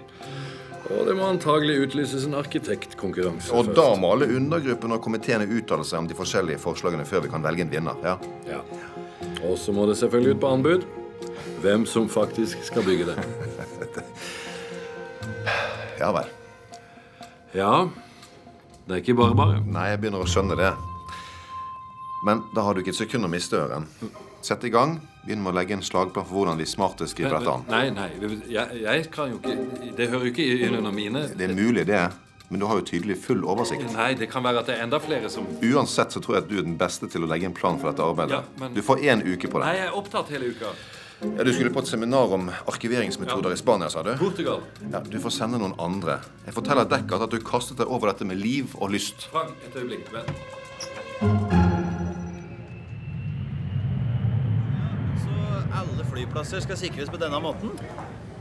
[0.88, 5.84] og det må antagelig utlyses en arkitektkonkurranse Og da må alle undergruppene og komiteene uttale
[5.88, 8.00] seg om de forskjellige forslagene før vi kan velge en vinner.
[8.04, 8.16] ja?
[8.48, 8.62] Ja.
[9.44, 10.86] Og så må det selvfølgelig ut på anbud.
[11.62, 13.18] Hvem som faktisk skal bygge det.
[15.98, 16.28] Ja vel.
[17.58, 17.88] Ja,
[18.86, 19.62] det er ikke bare bare.
[19.66, 20.70] Nei, jeg begynner å skjønne det.
[22.28, 23.88] Men da har du ikke et sekund å miste, Øren.
[24.46, 25.00] Sett i gang.
[25.28, 27.66] Begynn med å legge en slagplan for hvordan vi smartest griper dette an.
[27.68, 28.08] Nei, nei,
[28.48, 31.84] jeg, jeg kan jo ikke Det hører jo ikke inn under mine Det er mulig,
[31.90, 32.06] det.
[32.48, 33.90] Men du har jo tydelig full oversikt.
[33.92, 36.50] Nei, det kan være at det er enda flere som Uansett så tror jeg at
[36.54, 38.40] du er den beste til å legge en plan for dette arbeidet.
[38.40, 39.66] Ja, men- Du får én uke på det.
[39.68, 40.72] Nei, jeg er opptatt hele uka.
[41.20, 44.14] Ja, Du skulle på et seminar om arkiveringsmetoder i Spania, sa du?
[44.16, 44.62] Portugal.
[44.94, 46.22] Ja, Du får sende noen andre.
[46.46, 49.28] Jeg forteller Deckard at du kastet deg over dette med liv og lyst.
[49.34, 50.08] Frank, et øyeblikk.
[50.14, 50.32] Vent.
[55.24, 57.74] Så alle flyplasser skal sikres på denne måten?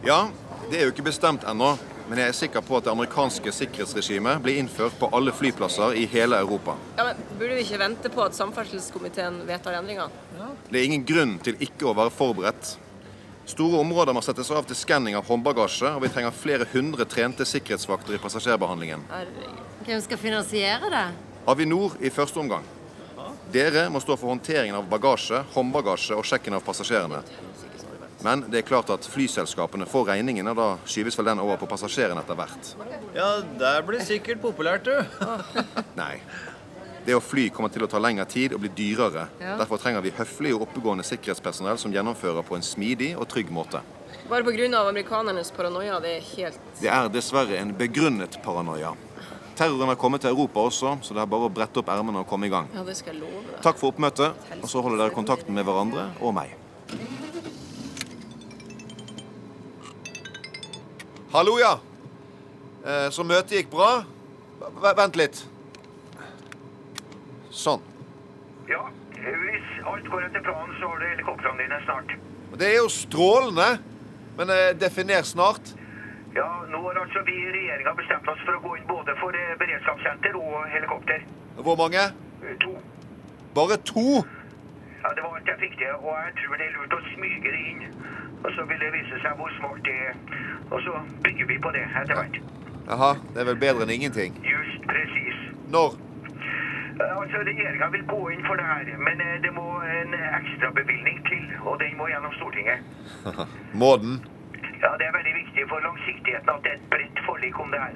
[0.06, 0.28] Ja,
[0.70, 1.72] det er jo ikke bestemt ennå,
[2.06, 6.04] men jeg er sikker på at det amerikanske sikkerhetsregimet blir innført på alle flyplasser i
[6.10, 6.76] hele Europa.
[6.98, 10.12] Ja, men Burde vi ikke vente på at samferdselskomiteen vedtar endringer?
[10.70, 12.76] Det er ingen grunn til ikke å være forberedt.
[13.46, 17.46] Store områder må settes av til skanning av håndbagasje, og vi trenger flere hundre trente
[17.46, 19.04] sikkerhetsvakter i passasjerbehandlingen.
[19.86, 21.04] Hvem skal finansiere det?
[21.46, 22.64] Avinor i første omgang.
[23.52, 27.22] Dere må stå for håndteringen av bagasje, håndbagasje og sjekken av passasjerene.
[28.24, 31.68] Men det er klart at flyselskapene får regningen, og da skyves vel den over på
[31.70, 32.72] passasjerene etter hvert.
[33.14, 33.28] Ja,
[33.60, 35.26] det blir sikkert populært, du.
[36.00, 36.16] Nei.
[37.06, 39.28] Det å fly kommer til å ta lengre tid og bli dyrere.
[39.38, 39.54] Ja.
[39.60, 43.84] Derfor trenger vi høflig og oppegående sikkerhetspersonell som gjennomfører på en smidig og trygg måte.
[44.26, 44.80] Bare pga.
[44.80, 46.00] amerikanernes paranoia.
[46.00, 48.96] Det er helt Det er dessverre en begrunnet paranoia.
[49.56, 52.28] Terroren har kommet til Europa også, så det er bare å brette opp ermene og
[52.28, 52.66] komme i gang.
[52.76, 53.60] Ja, det skal jeg love deg.
[53.64, 56.52] Takk for oppmøtet, og så holder dere kontakten med hverandre og meg.
[61.32, 61.78] Hallo, ja.
[62.84, 64.04] Eh, Så møtet gikk bra?
[64.60, 65.40] V vent litt.
[67.50, 67.80] Sånn.
[68.68, 68.82] Ja,
[69.16, 72.14] hvis alt går etter planen, så har du helikoptrene dine snart.
[72.60, 73.78] Det er jo strålende.
[74.36, 75.72] Men eh, definer snart.
[76.36, 79.36] Ja, nå har altså vi i regjeringa bestemt oss for å gå inn både for
[79.40, 81.22] eh, beredskapssenter og helikopter.
[81.64, 82.02] Hvor mange?
[82.44, 82.72] Eh, To.
[83.56, 84.04] Bare to?
[85.02, 87.52] Ja, Det var alt jeg fikk til, og jeg tror det er lurt å smyge
[87.54, 87.82] det inn.
[88.44, 90.14] Og så vil det vise seg hvor smart det er.
[90.70, 90.92] Og så
[91.24, 92.36] bygger vi på det etter hvert.
[92.90, 94.36] Jaha, det er vel bedre enn ingenting.
[94.44, 95.40] Just presis.
[95.72, 95.96] Når?
[95.96, 99.64] Eh, Altså, Regjeringa vil gå inn for det her, men det må
[99.98, 101.48] en ekstrabevilgning til.
[101.64, 102.84] Og den må gjennom Stortinget.
[103.82, 104.20] Må den?
[104.82, 107.80] Ja, Det er veldig viktig for langsiktigheten at det er et bredt forlik om det
[107.80, 107.94] her.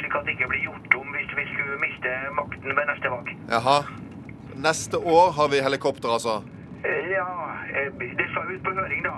[0.00, 3.28] Slik at det ikke blir gjort om hvis vi skulle miste makten ved neste valg.
[3.56, 3.78] Jaha.
[4.68, 6.34] Neste år har vi helikopter, altså.
[6.84, 7.26] Eh, Ja,
[7.78, 9.14] eh, det skal ut på høring, da.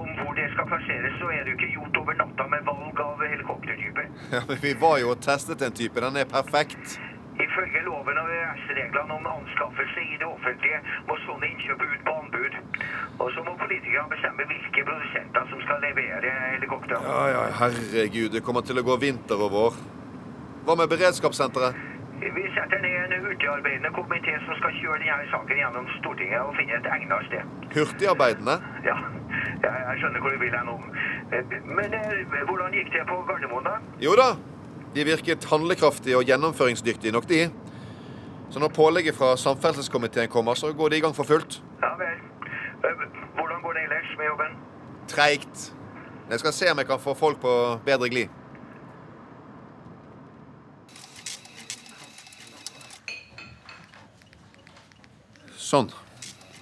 [0.00, 3.00] Om hvor det skal plasseres, så er det jo ikke gjort over natta med valg
[3.00, 4.02] av helikoptertype.
[4.34, 6.00] Ja, men Vi var jo og testet en type.
[6.00, 7.00] Den er perfekt.
[7.46, 10.78] Ifølge loven og EØS-reglene om anskaffelse i det offentlige
[11.08, 12.14] må sånne innkjøp ut på.
[13.18, 16.96] Og så må politikerne bestemme hvilke produsenter som skal levere helikopter.
[17.10, 18.30] Ja, ja, herregud.
[18.34, 19.78] Det kommer til å gå vinter og vår.
[20.68, 21.86] Hva med beredskapssenteret?
[22.18, 26.78] Vi setter ned en hurtigarbeidende komité som skal kjøre denne saken gjennom Stortinget og finne
[26.78, 27.52] et egnet sted.
[27.74, 28.56] Hurtigarbeidende?
[28.86, 28.96] Ja,
[29.64, 30.86] jeg, skjønner hvor du vil hen om.
[31.78, 33.76] Men eh, hvordan gikk det på Gardermoen, da?
[34.02, 34.32] Jo da.
[34.94, 37.46] De virket handlekraftige og gjennomføringsdyktige nok, de.
[38.50, 41.60] Så når pålegget fra samferdselskomiteen kommer, så går de i gang for fullt.
[41.82, 42.27] Ja vel.
[42.84, 42.90] Eh,
[43.34, 44.56] Hvordan går det ellers med jobben?
[45.08, 45.74] Treigt.
[46.30, 47.52] Jeg skal se om jeg kan få folk på
[47.86, 48.28] bedre glid.
[55.56, 55.90] Sånn.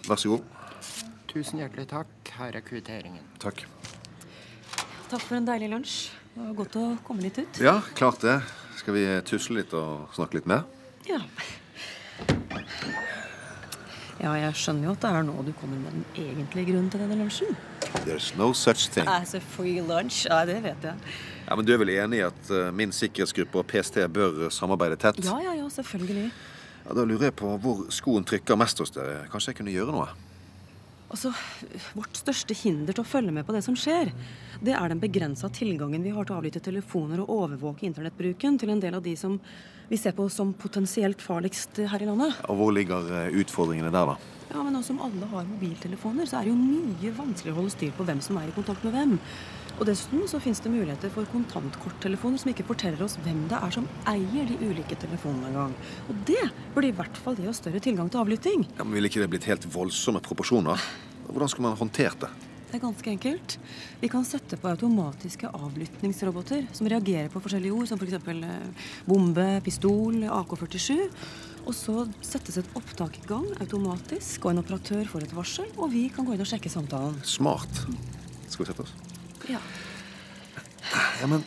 [0.09, 0.45] Vær så god.
[1.31, 2.13] Tusen hjertelig takk.
[2.37, 3.25] Her er kvitteringen.
[3.43, 3.65] Takk.
[5.11, 5.97] Takk for en deilig lunsj.
[6.35, 7.61] Det var godt å komme litt ut.
[7.63, 8.41] Ja, klart det.
[8.77, 10.67] Skal vi tusle litt og snakke litt mer?
[11.09, 11.21] Ja.
[14.21, 17.03] Ja, jeg skjønner jo at det er nå du kommer med den egentlige grunnen til
[17.03, 17.57] denne lunsjen.
[18.07, 19.09] There's no such thing.
[19.09, 20.95] Altså free lunch, ja, det vet jeg.
[21.47, 24.97] Ja, men Du er vel enig i at eh, min sikkerhetsgruppe og PST bør samarbeide
[24.97, 25.21] tett?
[25.25, 26.31] Ja, ja, ja, selvfølgelig.
[26.87, 29.27] Ja, Da lurer jeg på hvor skoen trykker mest hos dere.
[29.33, 30.09] Kanskje jeg kunne gjøre noe?
[31.07, 31.31] Altså,
[31.95, 34.11] Vårt største hinder til å følge med på det som skjer,
[34.65, 38.73] det er den begrensa tilgangen vi har til å avlytte telefoner og overvåke internettbruken til
[38.73, 39.39] en del av de som
[39.87, 42.41] vi ser på som potensielt farligst her i landet.
[42.51, 44.33] Og hvor ligger eh, utfordringene der, da?
[44.51, 47.75] Ja, men nå som alle har mobiltelefoner, så er det jo mye vanskeligere å holde
[47.75, 49.15] styr på hvem som er i kontakt med hvem.
[49.77, 53.75] Og dessuten så finnes det muligheter for kontantkorttelefoner som ikke forteller oss hvem det er
[53.75, 55.75] som eier de ulike telefonene engang.
[56.09, 58.65] Og det burde i hvert fall gi oss større tilgang til avlytting.
[58.79, 60.81] Ja, men Ville ikke det blitt helt voldsomme proporsjoner?
[61.27, 62.33] Hvordan skulle man håndtert det?
[62.67, 63.57] Det er ganske enkelt.
[64.01, 68.17] Vi kan sette på automatiske avlyttingsroboter som reagerer på forskjellige ord, som f.eks.
[68.33, 70.97] Eh, bombe, pistol, AK-47.
[71.67, 75.93] Og så settes et opptak i gang automatisk, og en operatør får et varsel, og
[75.95, 77.21] vi kan gå inn og sjekke samtalen.
[77.27, 77.85] Smart.
[78.49, 78.97] Skal vi sette oss?
[79.49, 79.61] Ja.
[81.21, 81.45] Ja, men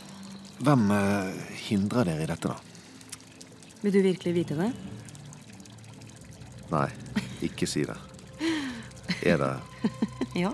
[0.59, 1.33] hvem eh,
[1.69, 2.57] hindrer dere i dette, da?
[3.81, 4.71] Vil du virkelig vite det?
[6.69, 6.88] Nei,
[7.47, 7.97] ikke si det.
[9.25, 9.53] Er det
[10.43, 10.51] Ja.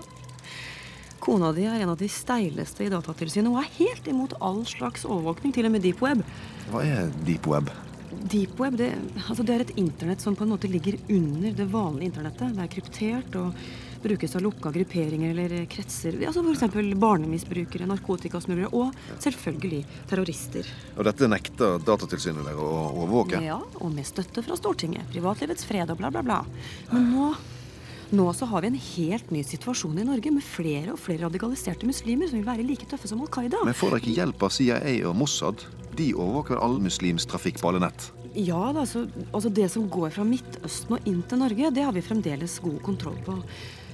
[1.22, 5.04] Kona di er en av de steileste i Datatilsynet Hun er helt imot all slags
[5.06, 6.22] overvåkning, til og med deep web.
[6.70, 7.70] Hva er deep web?
[8.30, 8.92] Deep web det,
[9.26, 12.54] altså det er et internett som på en måte ligger under det vanlige internettet.
[12.54, 13.58] Det er kryptert og
[14.02, 16.18] brukes av lukka grupperinger eller kretser.
[16.26, 16.94] Altså F.eks.
[17.00, 20.70] barnemisbrukere, narkotikasmuglere og selvfølgelig terrorister.
[20.96, 23.42] Og dette nekter Datatilsynet dere å overvåke?
[23.44, 25.08] Ja, og med støtte fra Stortinget.
[25.12, 26.42] Privatlivets fred og bla, bla, bla.
[26.92, 27.28] Men nå
[28.14, 31.88] nå så har vi en helt ny situasjon i Norge med flere og flere radikaliserte
[31.88, 33.64] muslimer som vil være like tøffe som Al Qaida.
[33.66, 35.64] Men får dere ikke hjelp av CIA og Mossad?
[35.98, 38.10] De overvåker all muslimsk trafikk på alle nett.
[38.36, 41.96] Ja, da, altså, altså Det som går fra Midtøsten og inn til Norge, det har
[41.96, 43.38] vi fremdeles god kontroll på.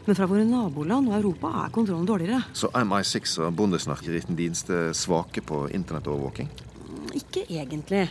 [0.02, 2.40] Men fra våre naboland og Europa er kontrollen dårligere.
[2.58, 6.50] Så MI6 og Bundesnachrichtendienst er svake på internettovervåking?
[7.14, 8.08] Ikke egentlig.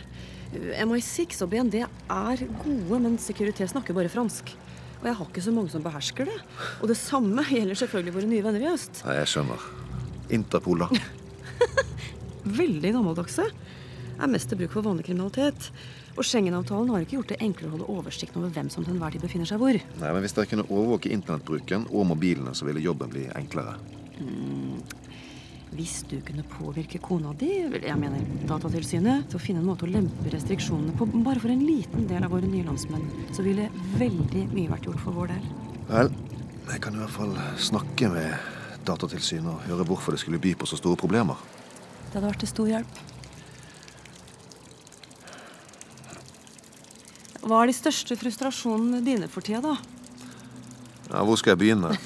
[0.52, 4.54] MI6 og BND er gode, men Securité snakker bare fransk.
[5.02, 6.38] Og jeg har ikke så mange som behersker det.
[6.80, 9.02] Og det samme gjelder selvfølgelig våre nye venner i øst.
[9.04, 9.64] Nei, jeg skjønner.
[10.32, 11.02] Interpol, da?
[12.62, 13.48] Veldig gammeldagse.
[14.16, 15.72] Er mest til bruk for vanlig kriminalitet.
[16.12, 19.14] Og Schengen-avtalen har ikke gjort det enklere å holde oversikten over hvem som til enhver
[19.14, 19.78] tid befinner seg hvor.
[19.78, 23.78] Nei, men Hvis dere kunne overvåke internettbruken og mobilene, så ville jobben bli enklere.
[24.20, 24.82] Mm.
[25.72, 29.92] Hvis du kunne påvirke kona di, jeg mener Datatilsynet, til å finne en måte å
[29.92, 34.44] lempe restriksjonene på bare for en liten del av våre nye landsmenn, så ville veldig
[34.52, 35.46] mye vært gjort for vår del.
[35.88, 36.12] Vel,
[36.68, 40.68] jeg kan i hvert fall snakke med Datatilsynet og høre hvorfor det skulle by på
[40.68, 41.40] så store problemer.
[42.10, 43.00] Det hadde vært til stor hjelp.
[47.42, 49.76] Hva er de største frustrasjonene dine for tida, da?
[51.10, 51.96] Ja, hvor skal jeg begynne?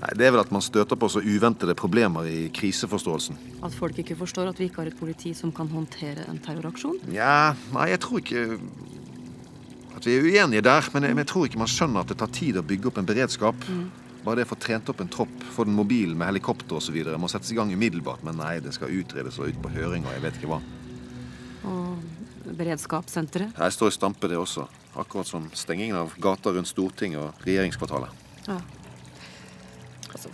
[0.00, 3.38] Nei, Det er vel at man støter på så uventede problemer i kriseforståelsen.
[3.66, 6.98] At folk ikke forstår at vi ikke har et politi som kan håndtere en terroraksjon?
[7.12, 8.58] Ja, nei, jeg tror ikke
[9.96, 10.90] at vi er uenige der.
[10.94, 13.08] Men jeg, jeg tror ikke man skjønner at det tar tid å bygge opp en
[13.08, 13.68] beredskap.
[13.68, 13.86] Mm.
[14.26, 16.96] Bare det å få trent opp en tropp, få den mobilen med helikopter osv.
[17.20, 18.24] må settes i gang umiddelbart.
[18.26, 20.60] Men nei, det skal utredes og ut på høring og jeg vet ikke hva.
[21.66, 23.56] Og beredskapssenteret?
[23.58, 24.66] Her står stampe, det også.
[24.96, 28.24] Akkurat som stengingen av gater rundt Stortinget og regjeringskvartalet.
[28.46, 28.60] Ja.
[30.12, 30.30] Altså,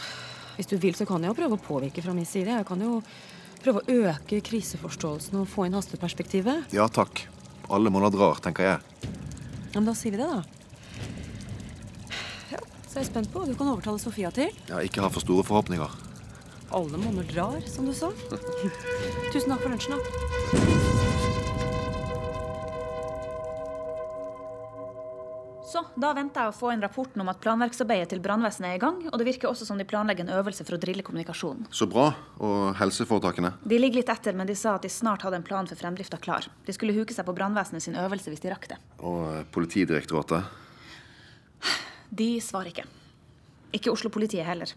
[0.56, 2.52] hvis du vil, så kan jeg jo prøve å påvirke fra min side.
[2.60, 3.00] Jeg kan jo
[3.62, 6.74] prøve å øke kriseforståelsen og få inn hasteperspektivet.
[6.74, 7.24] Ja takk.
[7.72, 9.08] Alle måneder drar, tenker jeg.
[9.72, 10.42] Ja, men da sier vi det, da.
[12.52, 14.52] Ja, så er jeg spent på hva du kan overtale Sofia til.
[14.68, 15.98] Ja, ikke ha for store forhåpninger.
[16.72, 18.12] Alle monner drar, som du sa.
[19.32, 20.81] Tusen takk for lunsjen, da.
[25.96, 28.98] Da venter jeg å få inn rapporten om at planverksarbeidet til brannvesenet er i gang,
[29.10, 31.66] og det virker også som de planlegger en øvelse for å drille kommunikasjonen.
[31.74, 32.10] Så bra.
[32.42, 33.54] Og helseforetakene?
[33.64, 36.20] De ligger litt etter, men de sa at de snart hadde en plan for fremdrifta
[36.22, 36.48] klar.
[36.66, 38.80] De skulle huke seg på brannvesenet sin øvelse hvis de rakk det.
[39.00, 40.60] Og eh, Politidirektoratet?
[42.12, 42.88] De svarer ikke.
[43.72, 44.72] Ikke Oslo-politiet heller.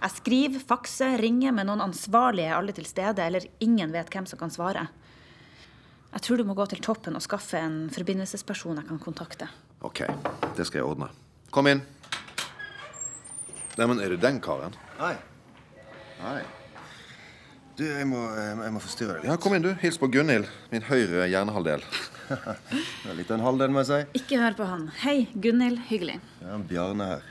[0.00, 4.28] Jeg skriver, fakser, ringer, men noen ansvarlige er alle til stede, eller ingen vet hvem
[4.28, 4.86] som kan svare.
[6.10, 9.50] Jeg tror du må gå til toppen og skaffe en forbindelsesperson jeg kan kontakte.
[9.80, 10.02] OK,
[10.56, 11.08] det skal jeg ordne.
[11.54, 11.80] Kom inn.
[13.78, 14.74] Neimen, er det den karen?
[15.00, 15.14] Nei.
[16.20, 16.40] Nei.
[17.78, 19.30] Du, jeg må, jeg må forstyrre deg litt.
[19.30, 19.70] Ja, Kom inn, du.
[19.80, 21.84] Hils på Gunhild, min høyre hjernehalvdel.
[22.30, 24.20] Det er litt av en halvdel, må jeg si.
[24.20, 24.84] Ikke hør på han.
[25.00, 25.80] Hei, Gunhild.
[25.88, 26.18] Hyggelig.
[26.44, 27.24] Ja, Bjarne her.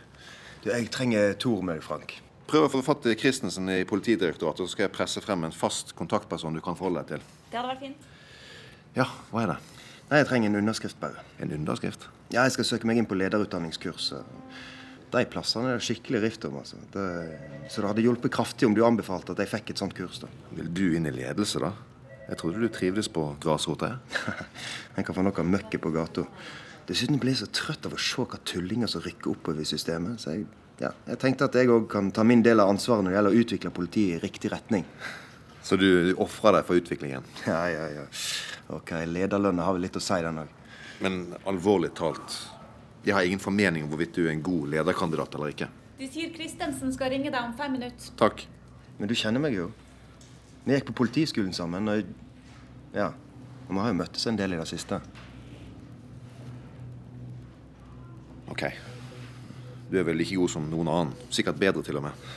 [0.64, 2.18] Du, jeg trenger Tor med deg, Frank.
[2.50, 5.94] Prøv å få fatt i Christensen i Politidirektoratet, så skal jeg presse frem en fast
[5.96, 7.28] kontaktperson du kan forholde deg til.
[7.52, 8.08] Det hadde vært fint.
[8.98, 9.60] Ja, hva er det?
[10.10, 11.22] Nei, Jeg trenger en underskrift bare.
[11.40, 12.10] En underskrift?
[12.30, 14.12] Ja, Jeg skal søke meg inn på lederutdanningskurs.
[15.10, 16.60] De plassene er det skikkelig rift om.
[16.62, 16.78] altså.
[16.94, 17.06] Det,
[17.74, 20.20] så det hadde hjulpet kraftig om du anbefalte at jeg fikk et sånt kurs.
[20.22, 20.30] da.
[20.54, 21.72] Vil du inn i ledelse, da?
[22.30, 23.96] Jeg trodde du trivdes på grasrota.
[24.94, 26.28] En kan få noe møkket på gata.
[26.90, 30.22] Dessuten blir jeg så trøtt av å se hva tullinger som rykker oppover i systemet.
[30.22, 30.46] Så jeg,
[30.82, 33.34] ja, jeg tenkte at jeg òg kan ta min del av ansvaret når det gjelder
[33.34, 34.86] å utvikle politiet i riktig retning.
[35.66, 37.26] Så du, du ofrer deg for utviklingen?
[37.50, 38.06] Ja, ja, ja.
[38.78, 40.54] Ok, Lederlønna har vel litt å si, den òg.
[41.00, 42.36] Men alvorlig talt,
[43.06, 45.70] jeg har ingen formening om hvorvidt du er en god lederkandidat eller ikke.
[46.00, 48.12] De sier Christensen skal ringe deg om fem minutter.
[48.20, 48.46] Takk.
[49.00, 49.70] Men du kjenner meg jo.
[50.66, 51.88] Vi gikk på politiskolen sammen.
[51.88, 53.12] og ja,
[53.68, 55.00] og Vi har jo møttes en del i det siste.
[58.50, 58.64] OK.
[59.90, 61.14] Du er vel like god som noen annen.
[61.34, 62.28] Sikkert bedre, til og med.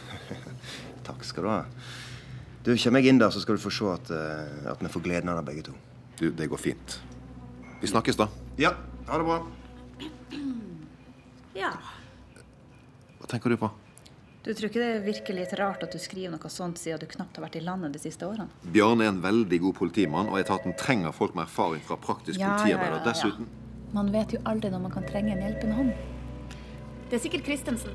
[1.08, 1.62] Takk skal du ha.
[2.62, 5.02] Du, Kommer jeg inn der, så skal du få se at, eh, at vi får
[5.02, 5.74] gleden av det, begge to.
[6.20, 7.00] Du, det går fint.
[7.80, 8.28] Vi snakkes, da.
[8.60, 8.74] Ja.
[9.08, 9.38] Ha det bra.
[11.54, 11.70] Ja.
[13.20, 13.70] Hva tenker du på?
[14.42, 17.36] Du tror ikke det virker litt rart at du skriver noe sånt siden du knapt
[17.38, 18.48] har vært i landet de siste årene?
[18.74, 22.56] Bjørn er en veldig god politimann, og etaten trenger folk med erfaring fra praktisk Ja,
[22.56, 22.88] politiarbeid.
[22.90, 23.04] ja, ja, ja.
[23.06, 23.46] Dessuten
[23.94, 25.92] Man vet jo aldri når man kan trenge en hjelpende hånd.
[27.10, 27.92] Det er sikkert Christensen.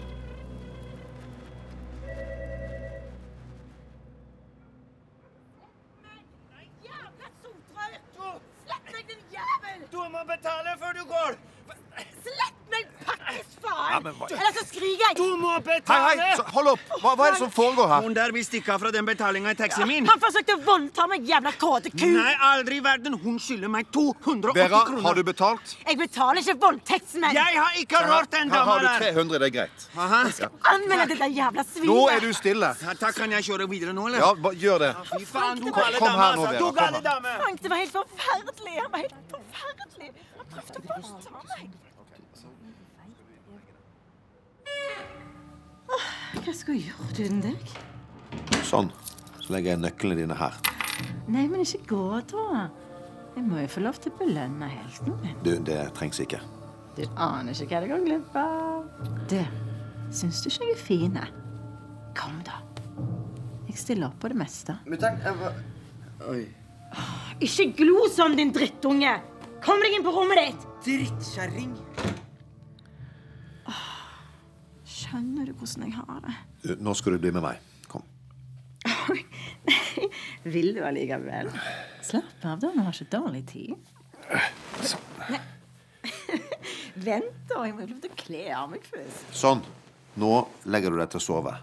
[15.57, 16.21] Må Hei, betale!
[16.21, 16.79] hei, så hold opp!
[17.01, 18.05] Hva, hva er det som foregår her?
[18.07, 20.05] Hun der vil stikke av fra den betalinga i taxien min.
[20.09, 22.05] Han forsøkte å voldta meg, jævla kåte ku!
[22.13, 23.17] Nei, aldri i verden.
[23.23, 25.01] Hun skylder meg 280 Vera, kroner.
[25.07, 25.75] har du betalt?
[25.87, 27.33] Jeg betaler ikke voldtektsmenn!
[27.37, 29.87] Jeg har ikke rørt den her har du 300, det er greit.
[29.97, 30.21] Aha.
[30.31, 31.89] skal Anmelde dette jævla svinet!
[31.91, 32.73] Nå er du stille.
[32.83, 34.19] Ja, takk, kan jeg kjøre videre nå, eller?
[34.23, 34.93] Ja, ba- gjør det.
[35.13, 36.47] Fy faen, du Kom- gale dame, altså.
[36.51, 37.35] Vera, Du gale dame.
[37.43, 38.77] Frank, det var helt forferdelig!
[38.83, 40.13] Han var helt forferdelig!
[40.37, 41.75] Han prøvde å voldta meg.
[45.87, 47.71] Hva skal jeg gjøre uten deg?
[48.67, 48.91] Sånn.
[49.41, 50.57] Så legger jeg nøklene dine her.
[51.31, 52.67] Nei, men ikke gå, da.
[53.37, 55.35] Jeg må jo få lov til å belønne helten min.
[55.45, 56.39] Du, det trengs ikke.
[56.97, 58.87] Du aner ikke hva du går glipp av.
[59.29, 59.39] Du,
[60.09, 61.19] syns du ikke jeg er fin?
[62.17, 62.59] Kom, da.
[63.67, 64.79] Jeg stiller opp på det meste.
[64.89, 65.59] Mutter'n, jeg var
[66.31, 66.47] Oi.
[67.45, 69.11] Ikke glo sånn, din drittunge!
[69.61, 70.63] Kom deg inn på rommet ditt!
[70.87, 71.75] Drittkjerring.
[75.17, 76.33] Skjønner du hvordan jeg har det?
[76.77, 77.57] Nå skal du bli med meg.
[77.89, 78.03] Kom.
[80.53, 81.49] Vil du allikevel?
[82.05, 82.69] Slapp av, da.
[82.75, 83.73] Vi har ikke dårlig tid.
[84.85, 85.01] Sånn.
[87.07, 87.63] Vent, da.
[87.65, 89.23] Jeg må jo lov til å kle av meg først.
[89.33, 89.65] Sånn.
[90.21, 90.33] Nå
[90.69, 91.55] legger du deg til å sove.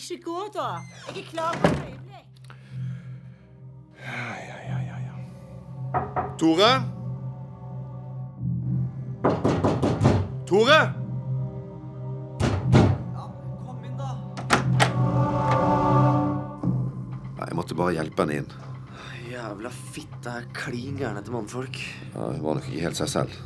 [0.00, 0.82] Ikke gå, da.
[1.12, 2.34] Jeg er klar på et øyeblikk.
[6.42, 6.72] Tore?
[10.50, 10.74] Tore?
[10.74, 10.80] ja.
[10.80, 10.80] Tore?
[10.80, 10.99] måtte
[17.80, 18.52] bare hjelpe henne inn.
[19.30, 21.78] Jævla fitte er klin gæren til mannfolk.
[22.14, 23.36] Ja, hun var nok ikke helt seg selv.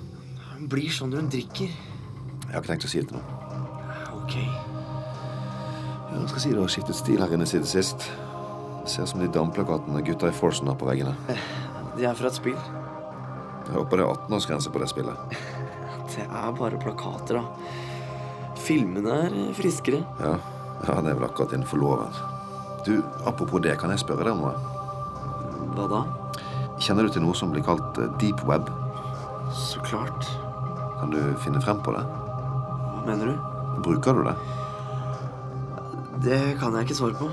[0.55, 1.75] Hun blir sånn når hun drikker.
[2.45, 3.67] Jeg har ikke tenkt å si det til noen.
[4.21, 4.37] Ok.
[4.39, 8.09] Ja, jeg skal si det har skiftet stil her inne siden sist.
[8.85, 11.15] Det ser ut som de damplakatene gutta i Forsen har på veggene.
[11.97, 12.59] De er fra et spill.
[13.65, 15.37] Jeg håper det er 18-årsgrense på det spillet.
[16.15, 18.53] Det er bare plakater, da.
[18.61, 20.05] Filmene er friskere.
[20.21, 20.37] Ja,
[20.85, 22.34] ja det er vel akkurat innenfor loven.
[22.85, 24.55] Du, Apropos det, kan jeg spørre deg om noe?
[25.75, 26.03] Hva da?
[26.83, 28.69] Kjenner du til noe som blir kalt eh, deep web?
[29.55, 30.29] Så klart.
[31.01, 32.03] Kan du finne frem på det?
[32.05, 33.35] Hva mener du?
[33.85, 34.37] Bruker du det?
[36.25, 37.31] Det kan jeg ikke svare på.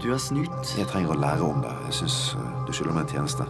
[0.00, 0.74] Du er snut.
[0.78, 1.72] Jeg trenger å lære om det.
[1.90, 2.18] Jeg syns
[2.66, 3.48] du skylder meg en tjeneste.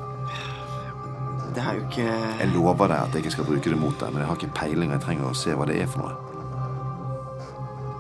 [1.54, 4.12] Det er jo ikke Jeg lover deg at jeg ikke skal bruke det mot deg,
[4.14, 6.14] men jeg har ikke peiling, og jeg trenger å se hva det er for noe.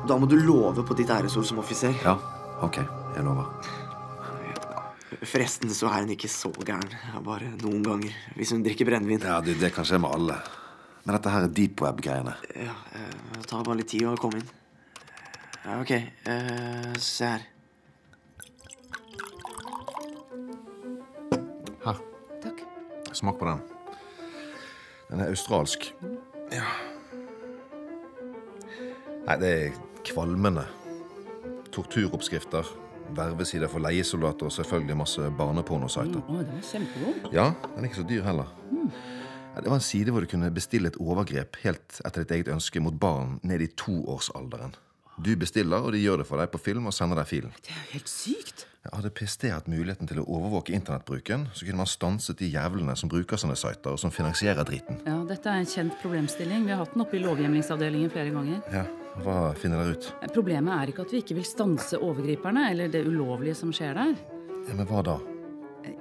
[0.06, 1.94] Da må du love på ditt æresord som offiser.
[2.06, 2.16] Ja,
[2.66, 2.78] ok.
[3.16, 3.50] Jeg lover.
[5.20, 6.94] Forresten så er hun ikke så gæren.
[7.26, 8.16] Bare noen ganger.
[8.38, 9.22] Hvis hun drikker brennevin.
[9.26, 10.38] Ja, det, det kan skje med alle.
[11.04, 12.34] Men dette her er deep web-greiene.
[12.54, 14.50] Ja, eh, det tar bare litt tid å komme inn.
[15.64, 15.92] Ja, ok.
[16.24, 17.42] Uh, se her.
[21.84, 22.00] Her.
[22.44, 22.62] Takk.
[23.12, 23.64] Smak på den.
[25.10, 25.90] Den er australsk.
[26.54, 26.64] Ja.
[29.26, 30.64] Nei, det er kvalmende.
[31.74, 32.66] Torturoppskrifter,
[33.16, 36.20] vervesider for leiesoldater og selvfølgelig masse barnepornositer.
[36.20, 37.32] Å, den var kjempegod.
[37.34, 38.52] Ja, den er ikke så dyr heller.
[38.70, 38.92] Mm.
[39.60, 42.80] Det var en side hvor du kunne bestille et overgrep helt etter ditt eget ønske
[42.82, 44.76] mot barn ned i toårsalderen.
[45.20, 47.52] Du bestiller, og de gjør det for deg på film og sender deg filen.
[47.60, 48.64] Det er jo helt sykt.
[48.86, 52.94] Ja, Hadde PST hatt muligheten til å overvåke internettbruken, så kunne man stanset de jævlene
[52.96, 55.02] som bruker sånne sider, og som finansierer dritten.
[55.04, 56.64] Ja, Dette er en kjent problemstilling.
[56.64, 58.62] Vi har hatt den oppe i lovhjemlingsavdelingen flere ganger.
[58.72, 58.86] Ja,
[59.20, 60.06] Hva finner dere ut?
[60.34, 64.14] Problemet er ikke at vi ikke vil stanse overgriperne eller det ulovlige som skjer der.
[64.68, 65.18] Ja, Men hva da?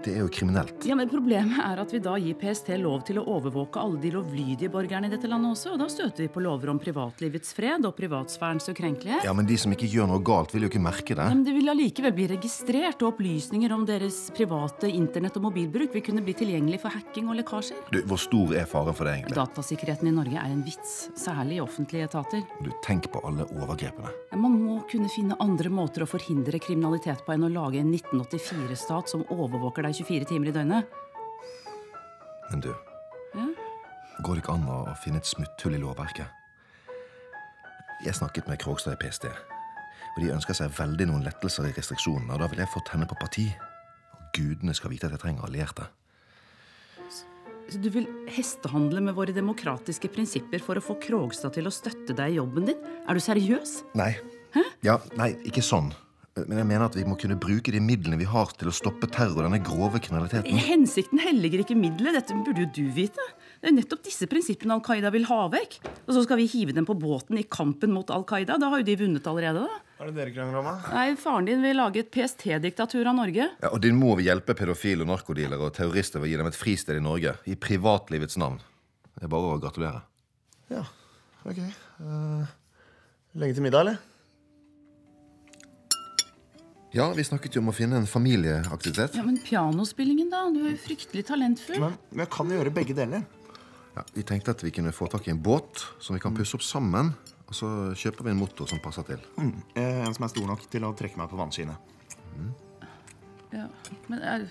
[0.03, 0.85] Det er jo kriminelt.
[0.87, 4.11] Ja, men Problemet er at vi da gir PST lov til å overvåke alle de
[4.13, 5.73] lovlydige borgerne i dette landet også.
[5.73, 9.25] Og da støter vi på lover om privatlivets fred og privatsfærens ukrenkelighet.
[9.25, 11.23] Ja, Men de som ikke gjør noe galt, vil jo ikke merke det.
[11.23, 15.93] Ja, men Det vil allikevel bli registrert, og opplysninger om deres private internett- og mobilbruk
[15.93, 17.79] vil kunne bli tilgjengelig for hacking og lekkasjer.
[17.91, 19.35] Du, Hvor stor er faren for det, egentlig?
[19.39, 22.43] Datasikkerheten i Norge er en vits, særlig i offentlige etater.
[22.63, 24.11] Du, Tenk på alle overgrepene.
[24.39, 29.09] Man må kunne finne andre måter å forhindre kriminalitet på enn å lage en 1984-stat
[29.09, 30.85] som overvåker deg 24 timer i døgnet.
[32.49, 32.73] Men du,
[33.35, 33.45] Ja?
[34.23, 36.27] går det ikke an å finne et smutthull i lovverket?
[38.05, 42.33] Jeg snakket med Krogstad i PST, og de ønsker seg veldig noen lettelser i restriksjonene,
[42.33, 43.47] og da vil jeg fått henne på parti.
[44.13, 45.87] Og gudene skal vite at jeg trenger allierte.
[47.69, 52.15] Så du vil hestehandle med våre demokratiske prinsipper for å få Krogstad til å støtte
[52.17, 52.79] deg i jobben din?
[53.05, 53.83] Er du seriøs?
[53.99, 54.15] Nei.
[54.81, 55.91] Ja, nei, ikke sånn.
[56.37, 59.09] Men jeg mener at vi må kunne bruke de midlene vi har til å stoppe
[59.11, 60.61] terror og denne grove kriminaliteten.
[60.69, 62.19] Hensikten helliger ikke middelet.
[62.19, 63.25] Dette burde jo du vite.
[63.59, 65.79] Det er nettopp disse prinsippene Al Qaida vil ha vekk.
[66.05, 68.59] Og så skal vi hive dem på båten i kampen mot Al Qaida.
[68.61, 69.81] Da har jo de vunnet allerede, da.
[69.97, 70.93] Hva er det dere krangler om, da?
[70.95, 73.49] Nei, Faren din vil lage et PST-diktatur av Norge.
[73.59, 76.51] Ja, og din mor vil hjelpe pedofile, og narkodealere og terrorister ved å gi dem
[76.51, 77.35] et fristed i Norge.
[77.51, 78.61] I privatlivets navn.
[79.17, 80.05] Det er bare å gratulere.
[80.71, 80.85] Ja,
[81.43, 81.59] ok.
[81.99, 82.47] Uh,
[83.43, 83.99] lenge til middag, eller?
[86.91, 89.13] Ja, vi snakket jo om å finne en familieaktivitet.
[89.19, 90.47] Ja, Men pianospillingen, da?
[90.53, 91.77] Du er jo fryktelig talentfull.
[91.83, 93.27] Men, men jeg kan jo gjøre begge deler.
[93.93, 96.57] Ja, vi tenkte at vi kunne få tak i en båt som vi kan pusse
[96.57, 97.13] opp sammen.
[97.49, 99.21] Og så kjøper vi en motor som passer til.
[99.37, 99.53] Mm.
[99.77, 101.77] eh, En som er stor nok til å trekke meg på vannskiene.
[103.53, 103.65] Ja,
[104.07, 104.43] men er,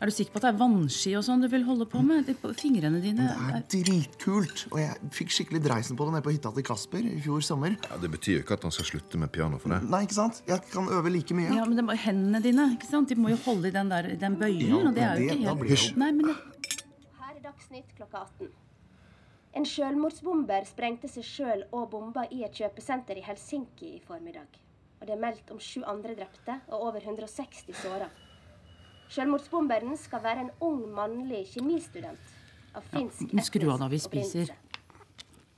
[0.00, 2.24] er du sikker på at det er vannski og sånn du vil holde på med?
[2.24, 4.62] De, fingrene dine Det er dritkult!
[4.72, 7.76] Og jeg fikk skikkelig dreisen på det nede på hytta til Kasper i fjor sommer.
[7.90, 9.82] Ja, Det betyr jo ikke at han skal slutte med piano for det.
[9.92, 10.40] Nei, ikke sant?
[10.48, 11.52] Jeg kan øve like mye.
[11.52, 13.12] Ja, men det må, Hendene dine ikke sant?
[13.12, 14.70] De må jo holde i den, der, den bøylen.
[14.72, 16.32] Ja, og det er jo det- ikke helt Nei, men
[17.20, 18.48] Her er Dagsnytt klokka 18.
[19.52, 24.46] En selvmordsbomber sprengte seg sjøl og bomba i et kjøpesenter i Helsinki i formiddag.
[25.00, 28.08] Og det er meldt om sju andre drepte og over 160 såra.
[29.10, 32.36] Selvmordsbomberen skal være en ung mannlig kjemistudent
[32.78, 34.52] av finsk ja, Skru av da vi spiser.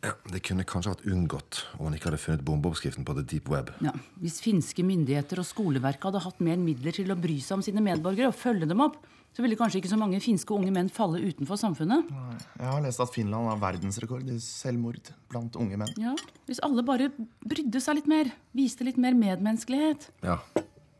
[0.02, 3.50] Ja, Det kunne kanskje vært unngått om han ikke hadde funnet bombeoppskriften på the deep
[3.52, 3.70] web.
[3.84, 3.92] Ja,
[4.22, 7.84] Hvis finske myndigheter og skoleverket hadde hatt mer midler til å bry seg om sine
[7.84, 8.96] medborgere og følge dem opp,
[9.32, 12.08] så ville kanskje ikke så mange finske unge menn falle utenfor samfunnet.
[12.12, 15.92] Nei, Jeg har lest at Finland har verdensrekord i selvmord blant unge menn.
[16.00, 16.16] Ja,
[16.48, 17.12] Hvis alle bare
[17.44, 20.08] brydde seg litt mer, viste litt mer medmenneskelighet.
[20.24, 20.40] Ja,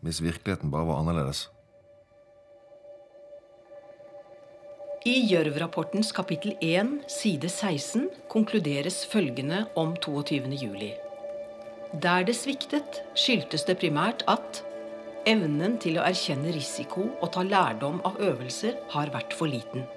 [0.05, 1.49] Hvis virkeligheten bare var annerledes.
[5.03, 10.53] I Gjørv-rapportens kapittel 1, side 16, konkluderes følgende om 22.
[10.61, 10.93] juli.
[12.05, 14.61] Der det sviktet, skyldtes det primært at
[15.27, 19.89] evnen til å erkjenne risiko og ta lærdom av øvelser har vært for liten.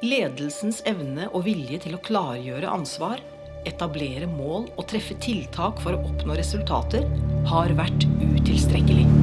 [0.00, 3.20] Ledelsens evne og vilje til å klargjøre ansvar,
[3.68, 7.04] etablere mål og treffe tiltak for å oppnå resultater
[7.52, 9.15] har vært utilstrekkelig.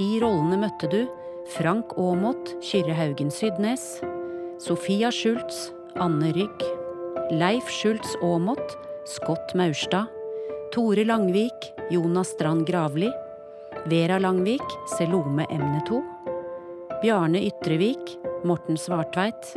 [0.00, 1.00] I rollene møtte du
[1.52, 3.98] Frank Aamodt, Kyrre Haugen Sydnes,
[4.62, 6.64] Sofia Schultz, Anne Rygg,
[7.36, 10.08] Leif Schultz Aamodt, Scott Maurstad,
[10.72, 13.10] Tore Langvik, Jonas Strand Gravli,
[13.92, 14.64] Vera Langvik,
[14.96, 16.00] Selome Emneto,
[17.02, 18.16] Bjarne Ytrevik,
[18.48, 19.52] Morten Svartveit,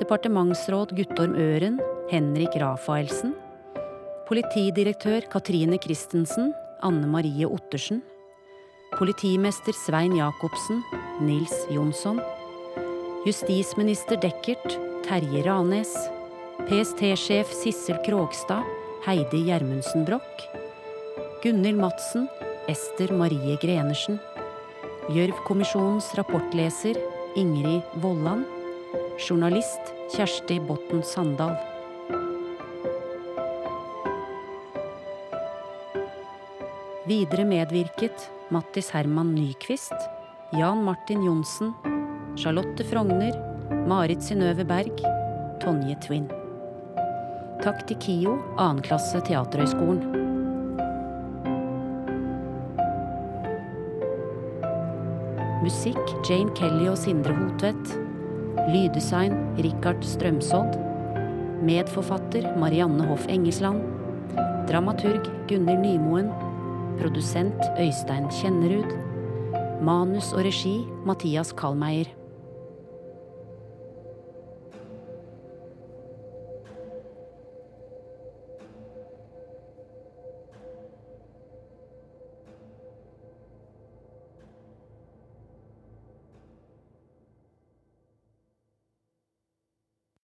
[0.00, 1.76] departementsråd Guttorm Øren,
[2.08, 3.36] Henrik Rafaelsen,
[4.30, 8.00] politidirektør Katrine Christensen, Anne Marie Ottersen,
[8.96, 10.82] politimester Svein Jacobsen,
[11.20, 12.20] Nils Jonsson,
[13.24, 15.94] justisminister Dekkert, Terje Ranes,
[16.68, 18.64] PST-sjef Sissel Krogstad,
[19.06, 20.48] Heidi Gjermundsen Broch,
[21.42, 22.28] Gunhild Madsen,
[22.68, 24.18] Ester Marie Grenersen,
[25.08, 26.98] Gjørv-kommisjonens rapportleser
[27.36, 28.44] Ingrid Vollan,
[29.18, 31.54] journalist Kjersti Botten Sandal.
[37.08, 39.92] Videre medvirket Mattis Herman Nyquist,
[40.52, 41.74] Jan Martin Johnsen,
[42.34, 43.34] Charlotte Frogner,
[43.86, 45.02] Marit Synnøve Berg,
[45.60, 46.24] Tonje Twin.
[47.60, 48.86] Takk til KIO, 2.
[48.88, 50.00] klasse Teaterhøgskolen.
[55.60, 57.96] Musikk Jane Kelly og Sindre Hotvedt.
[58.72, 60.80] Lyddesign Richard Strømsodd.
[61.68, 63.84] Medforfatter Marianne Hoff Engesland.
[64.70, 66.32] Dramaturg Gunnhild Nymoen.
[67.00, 68.90] Produsent Øystein Kjennerud.
[69.82, 72.17] Manus og regi Mathias Kallmeier.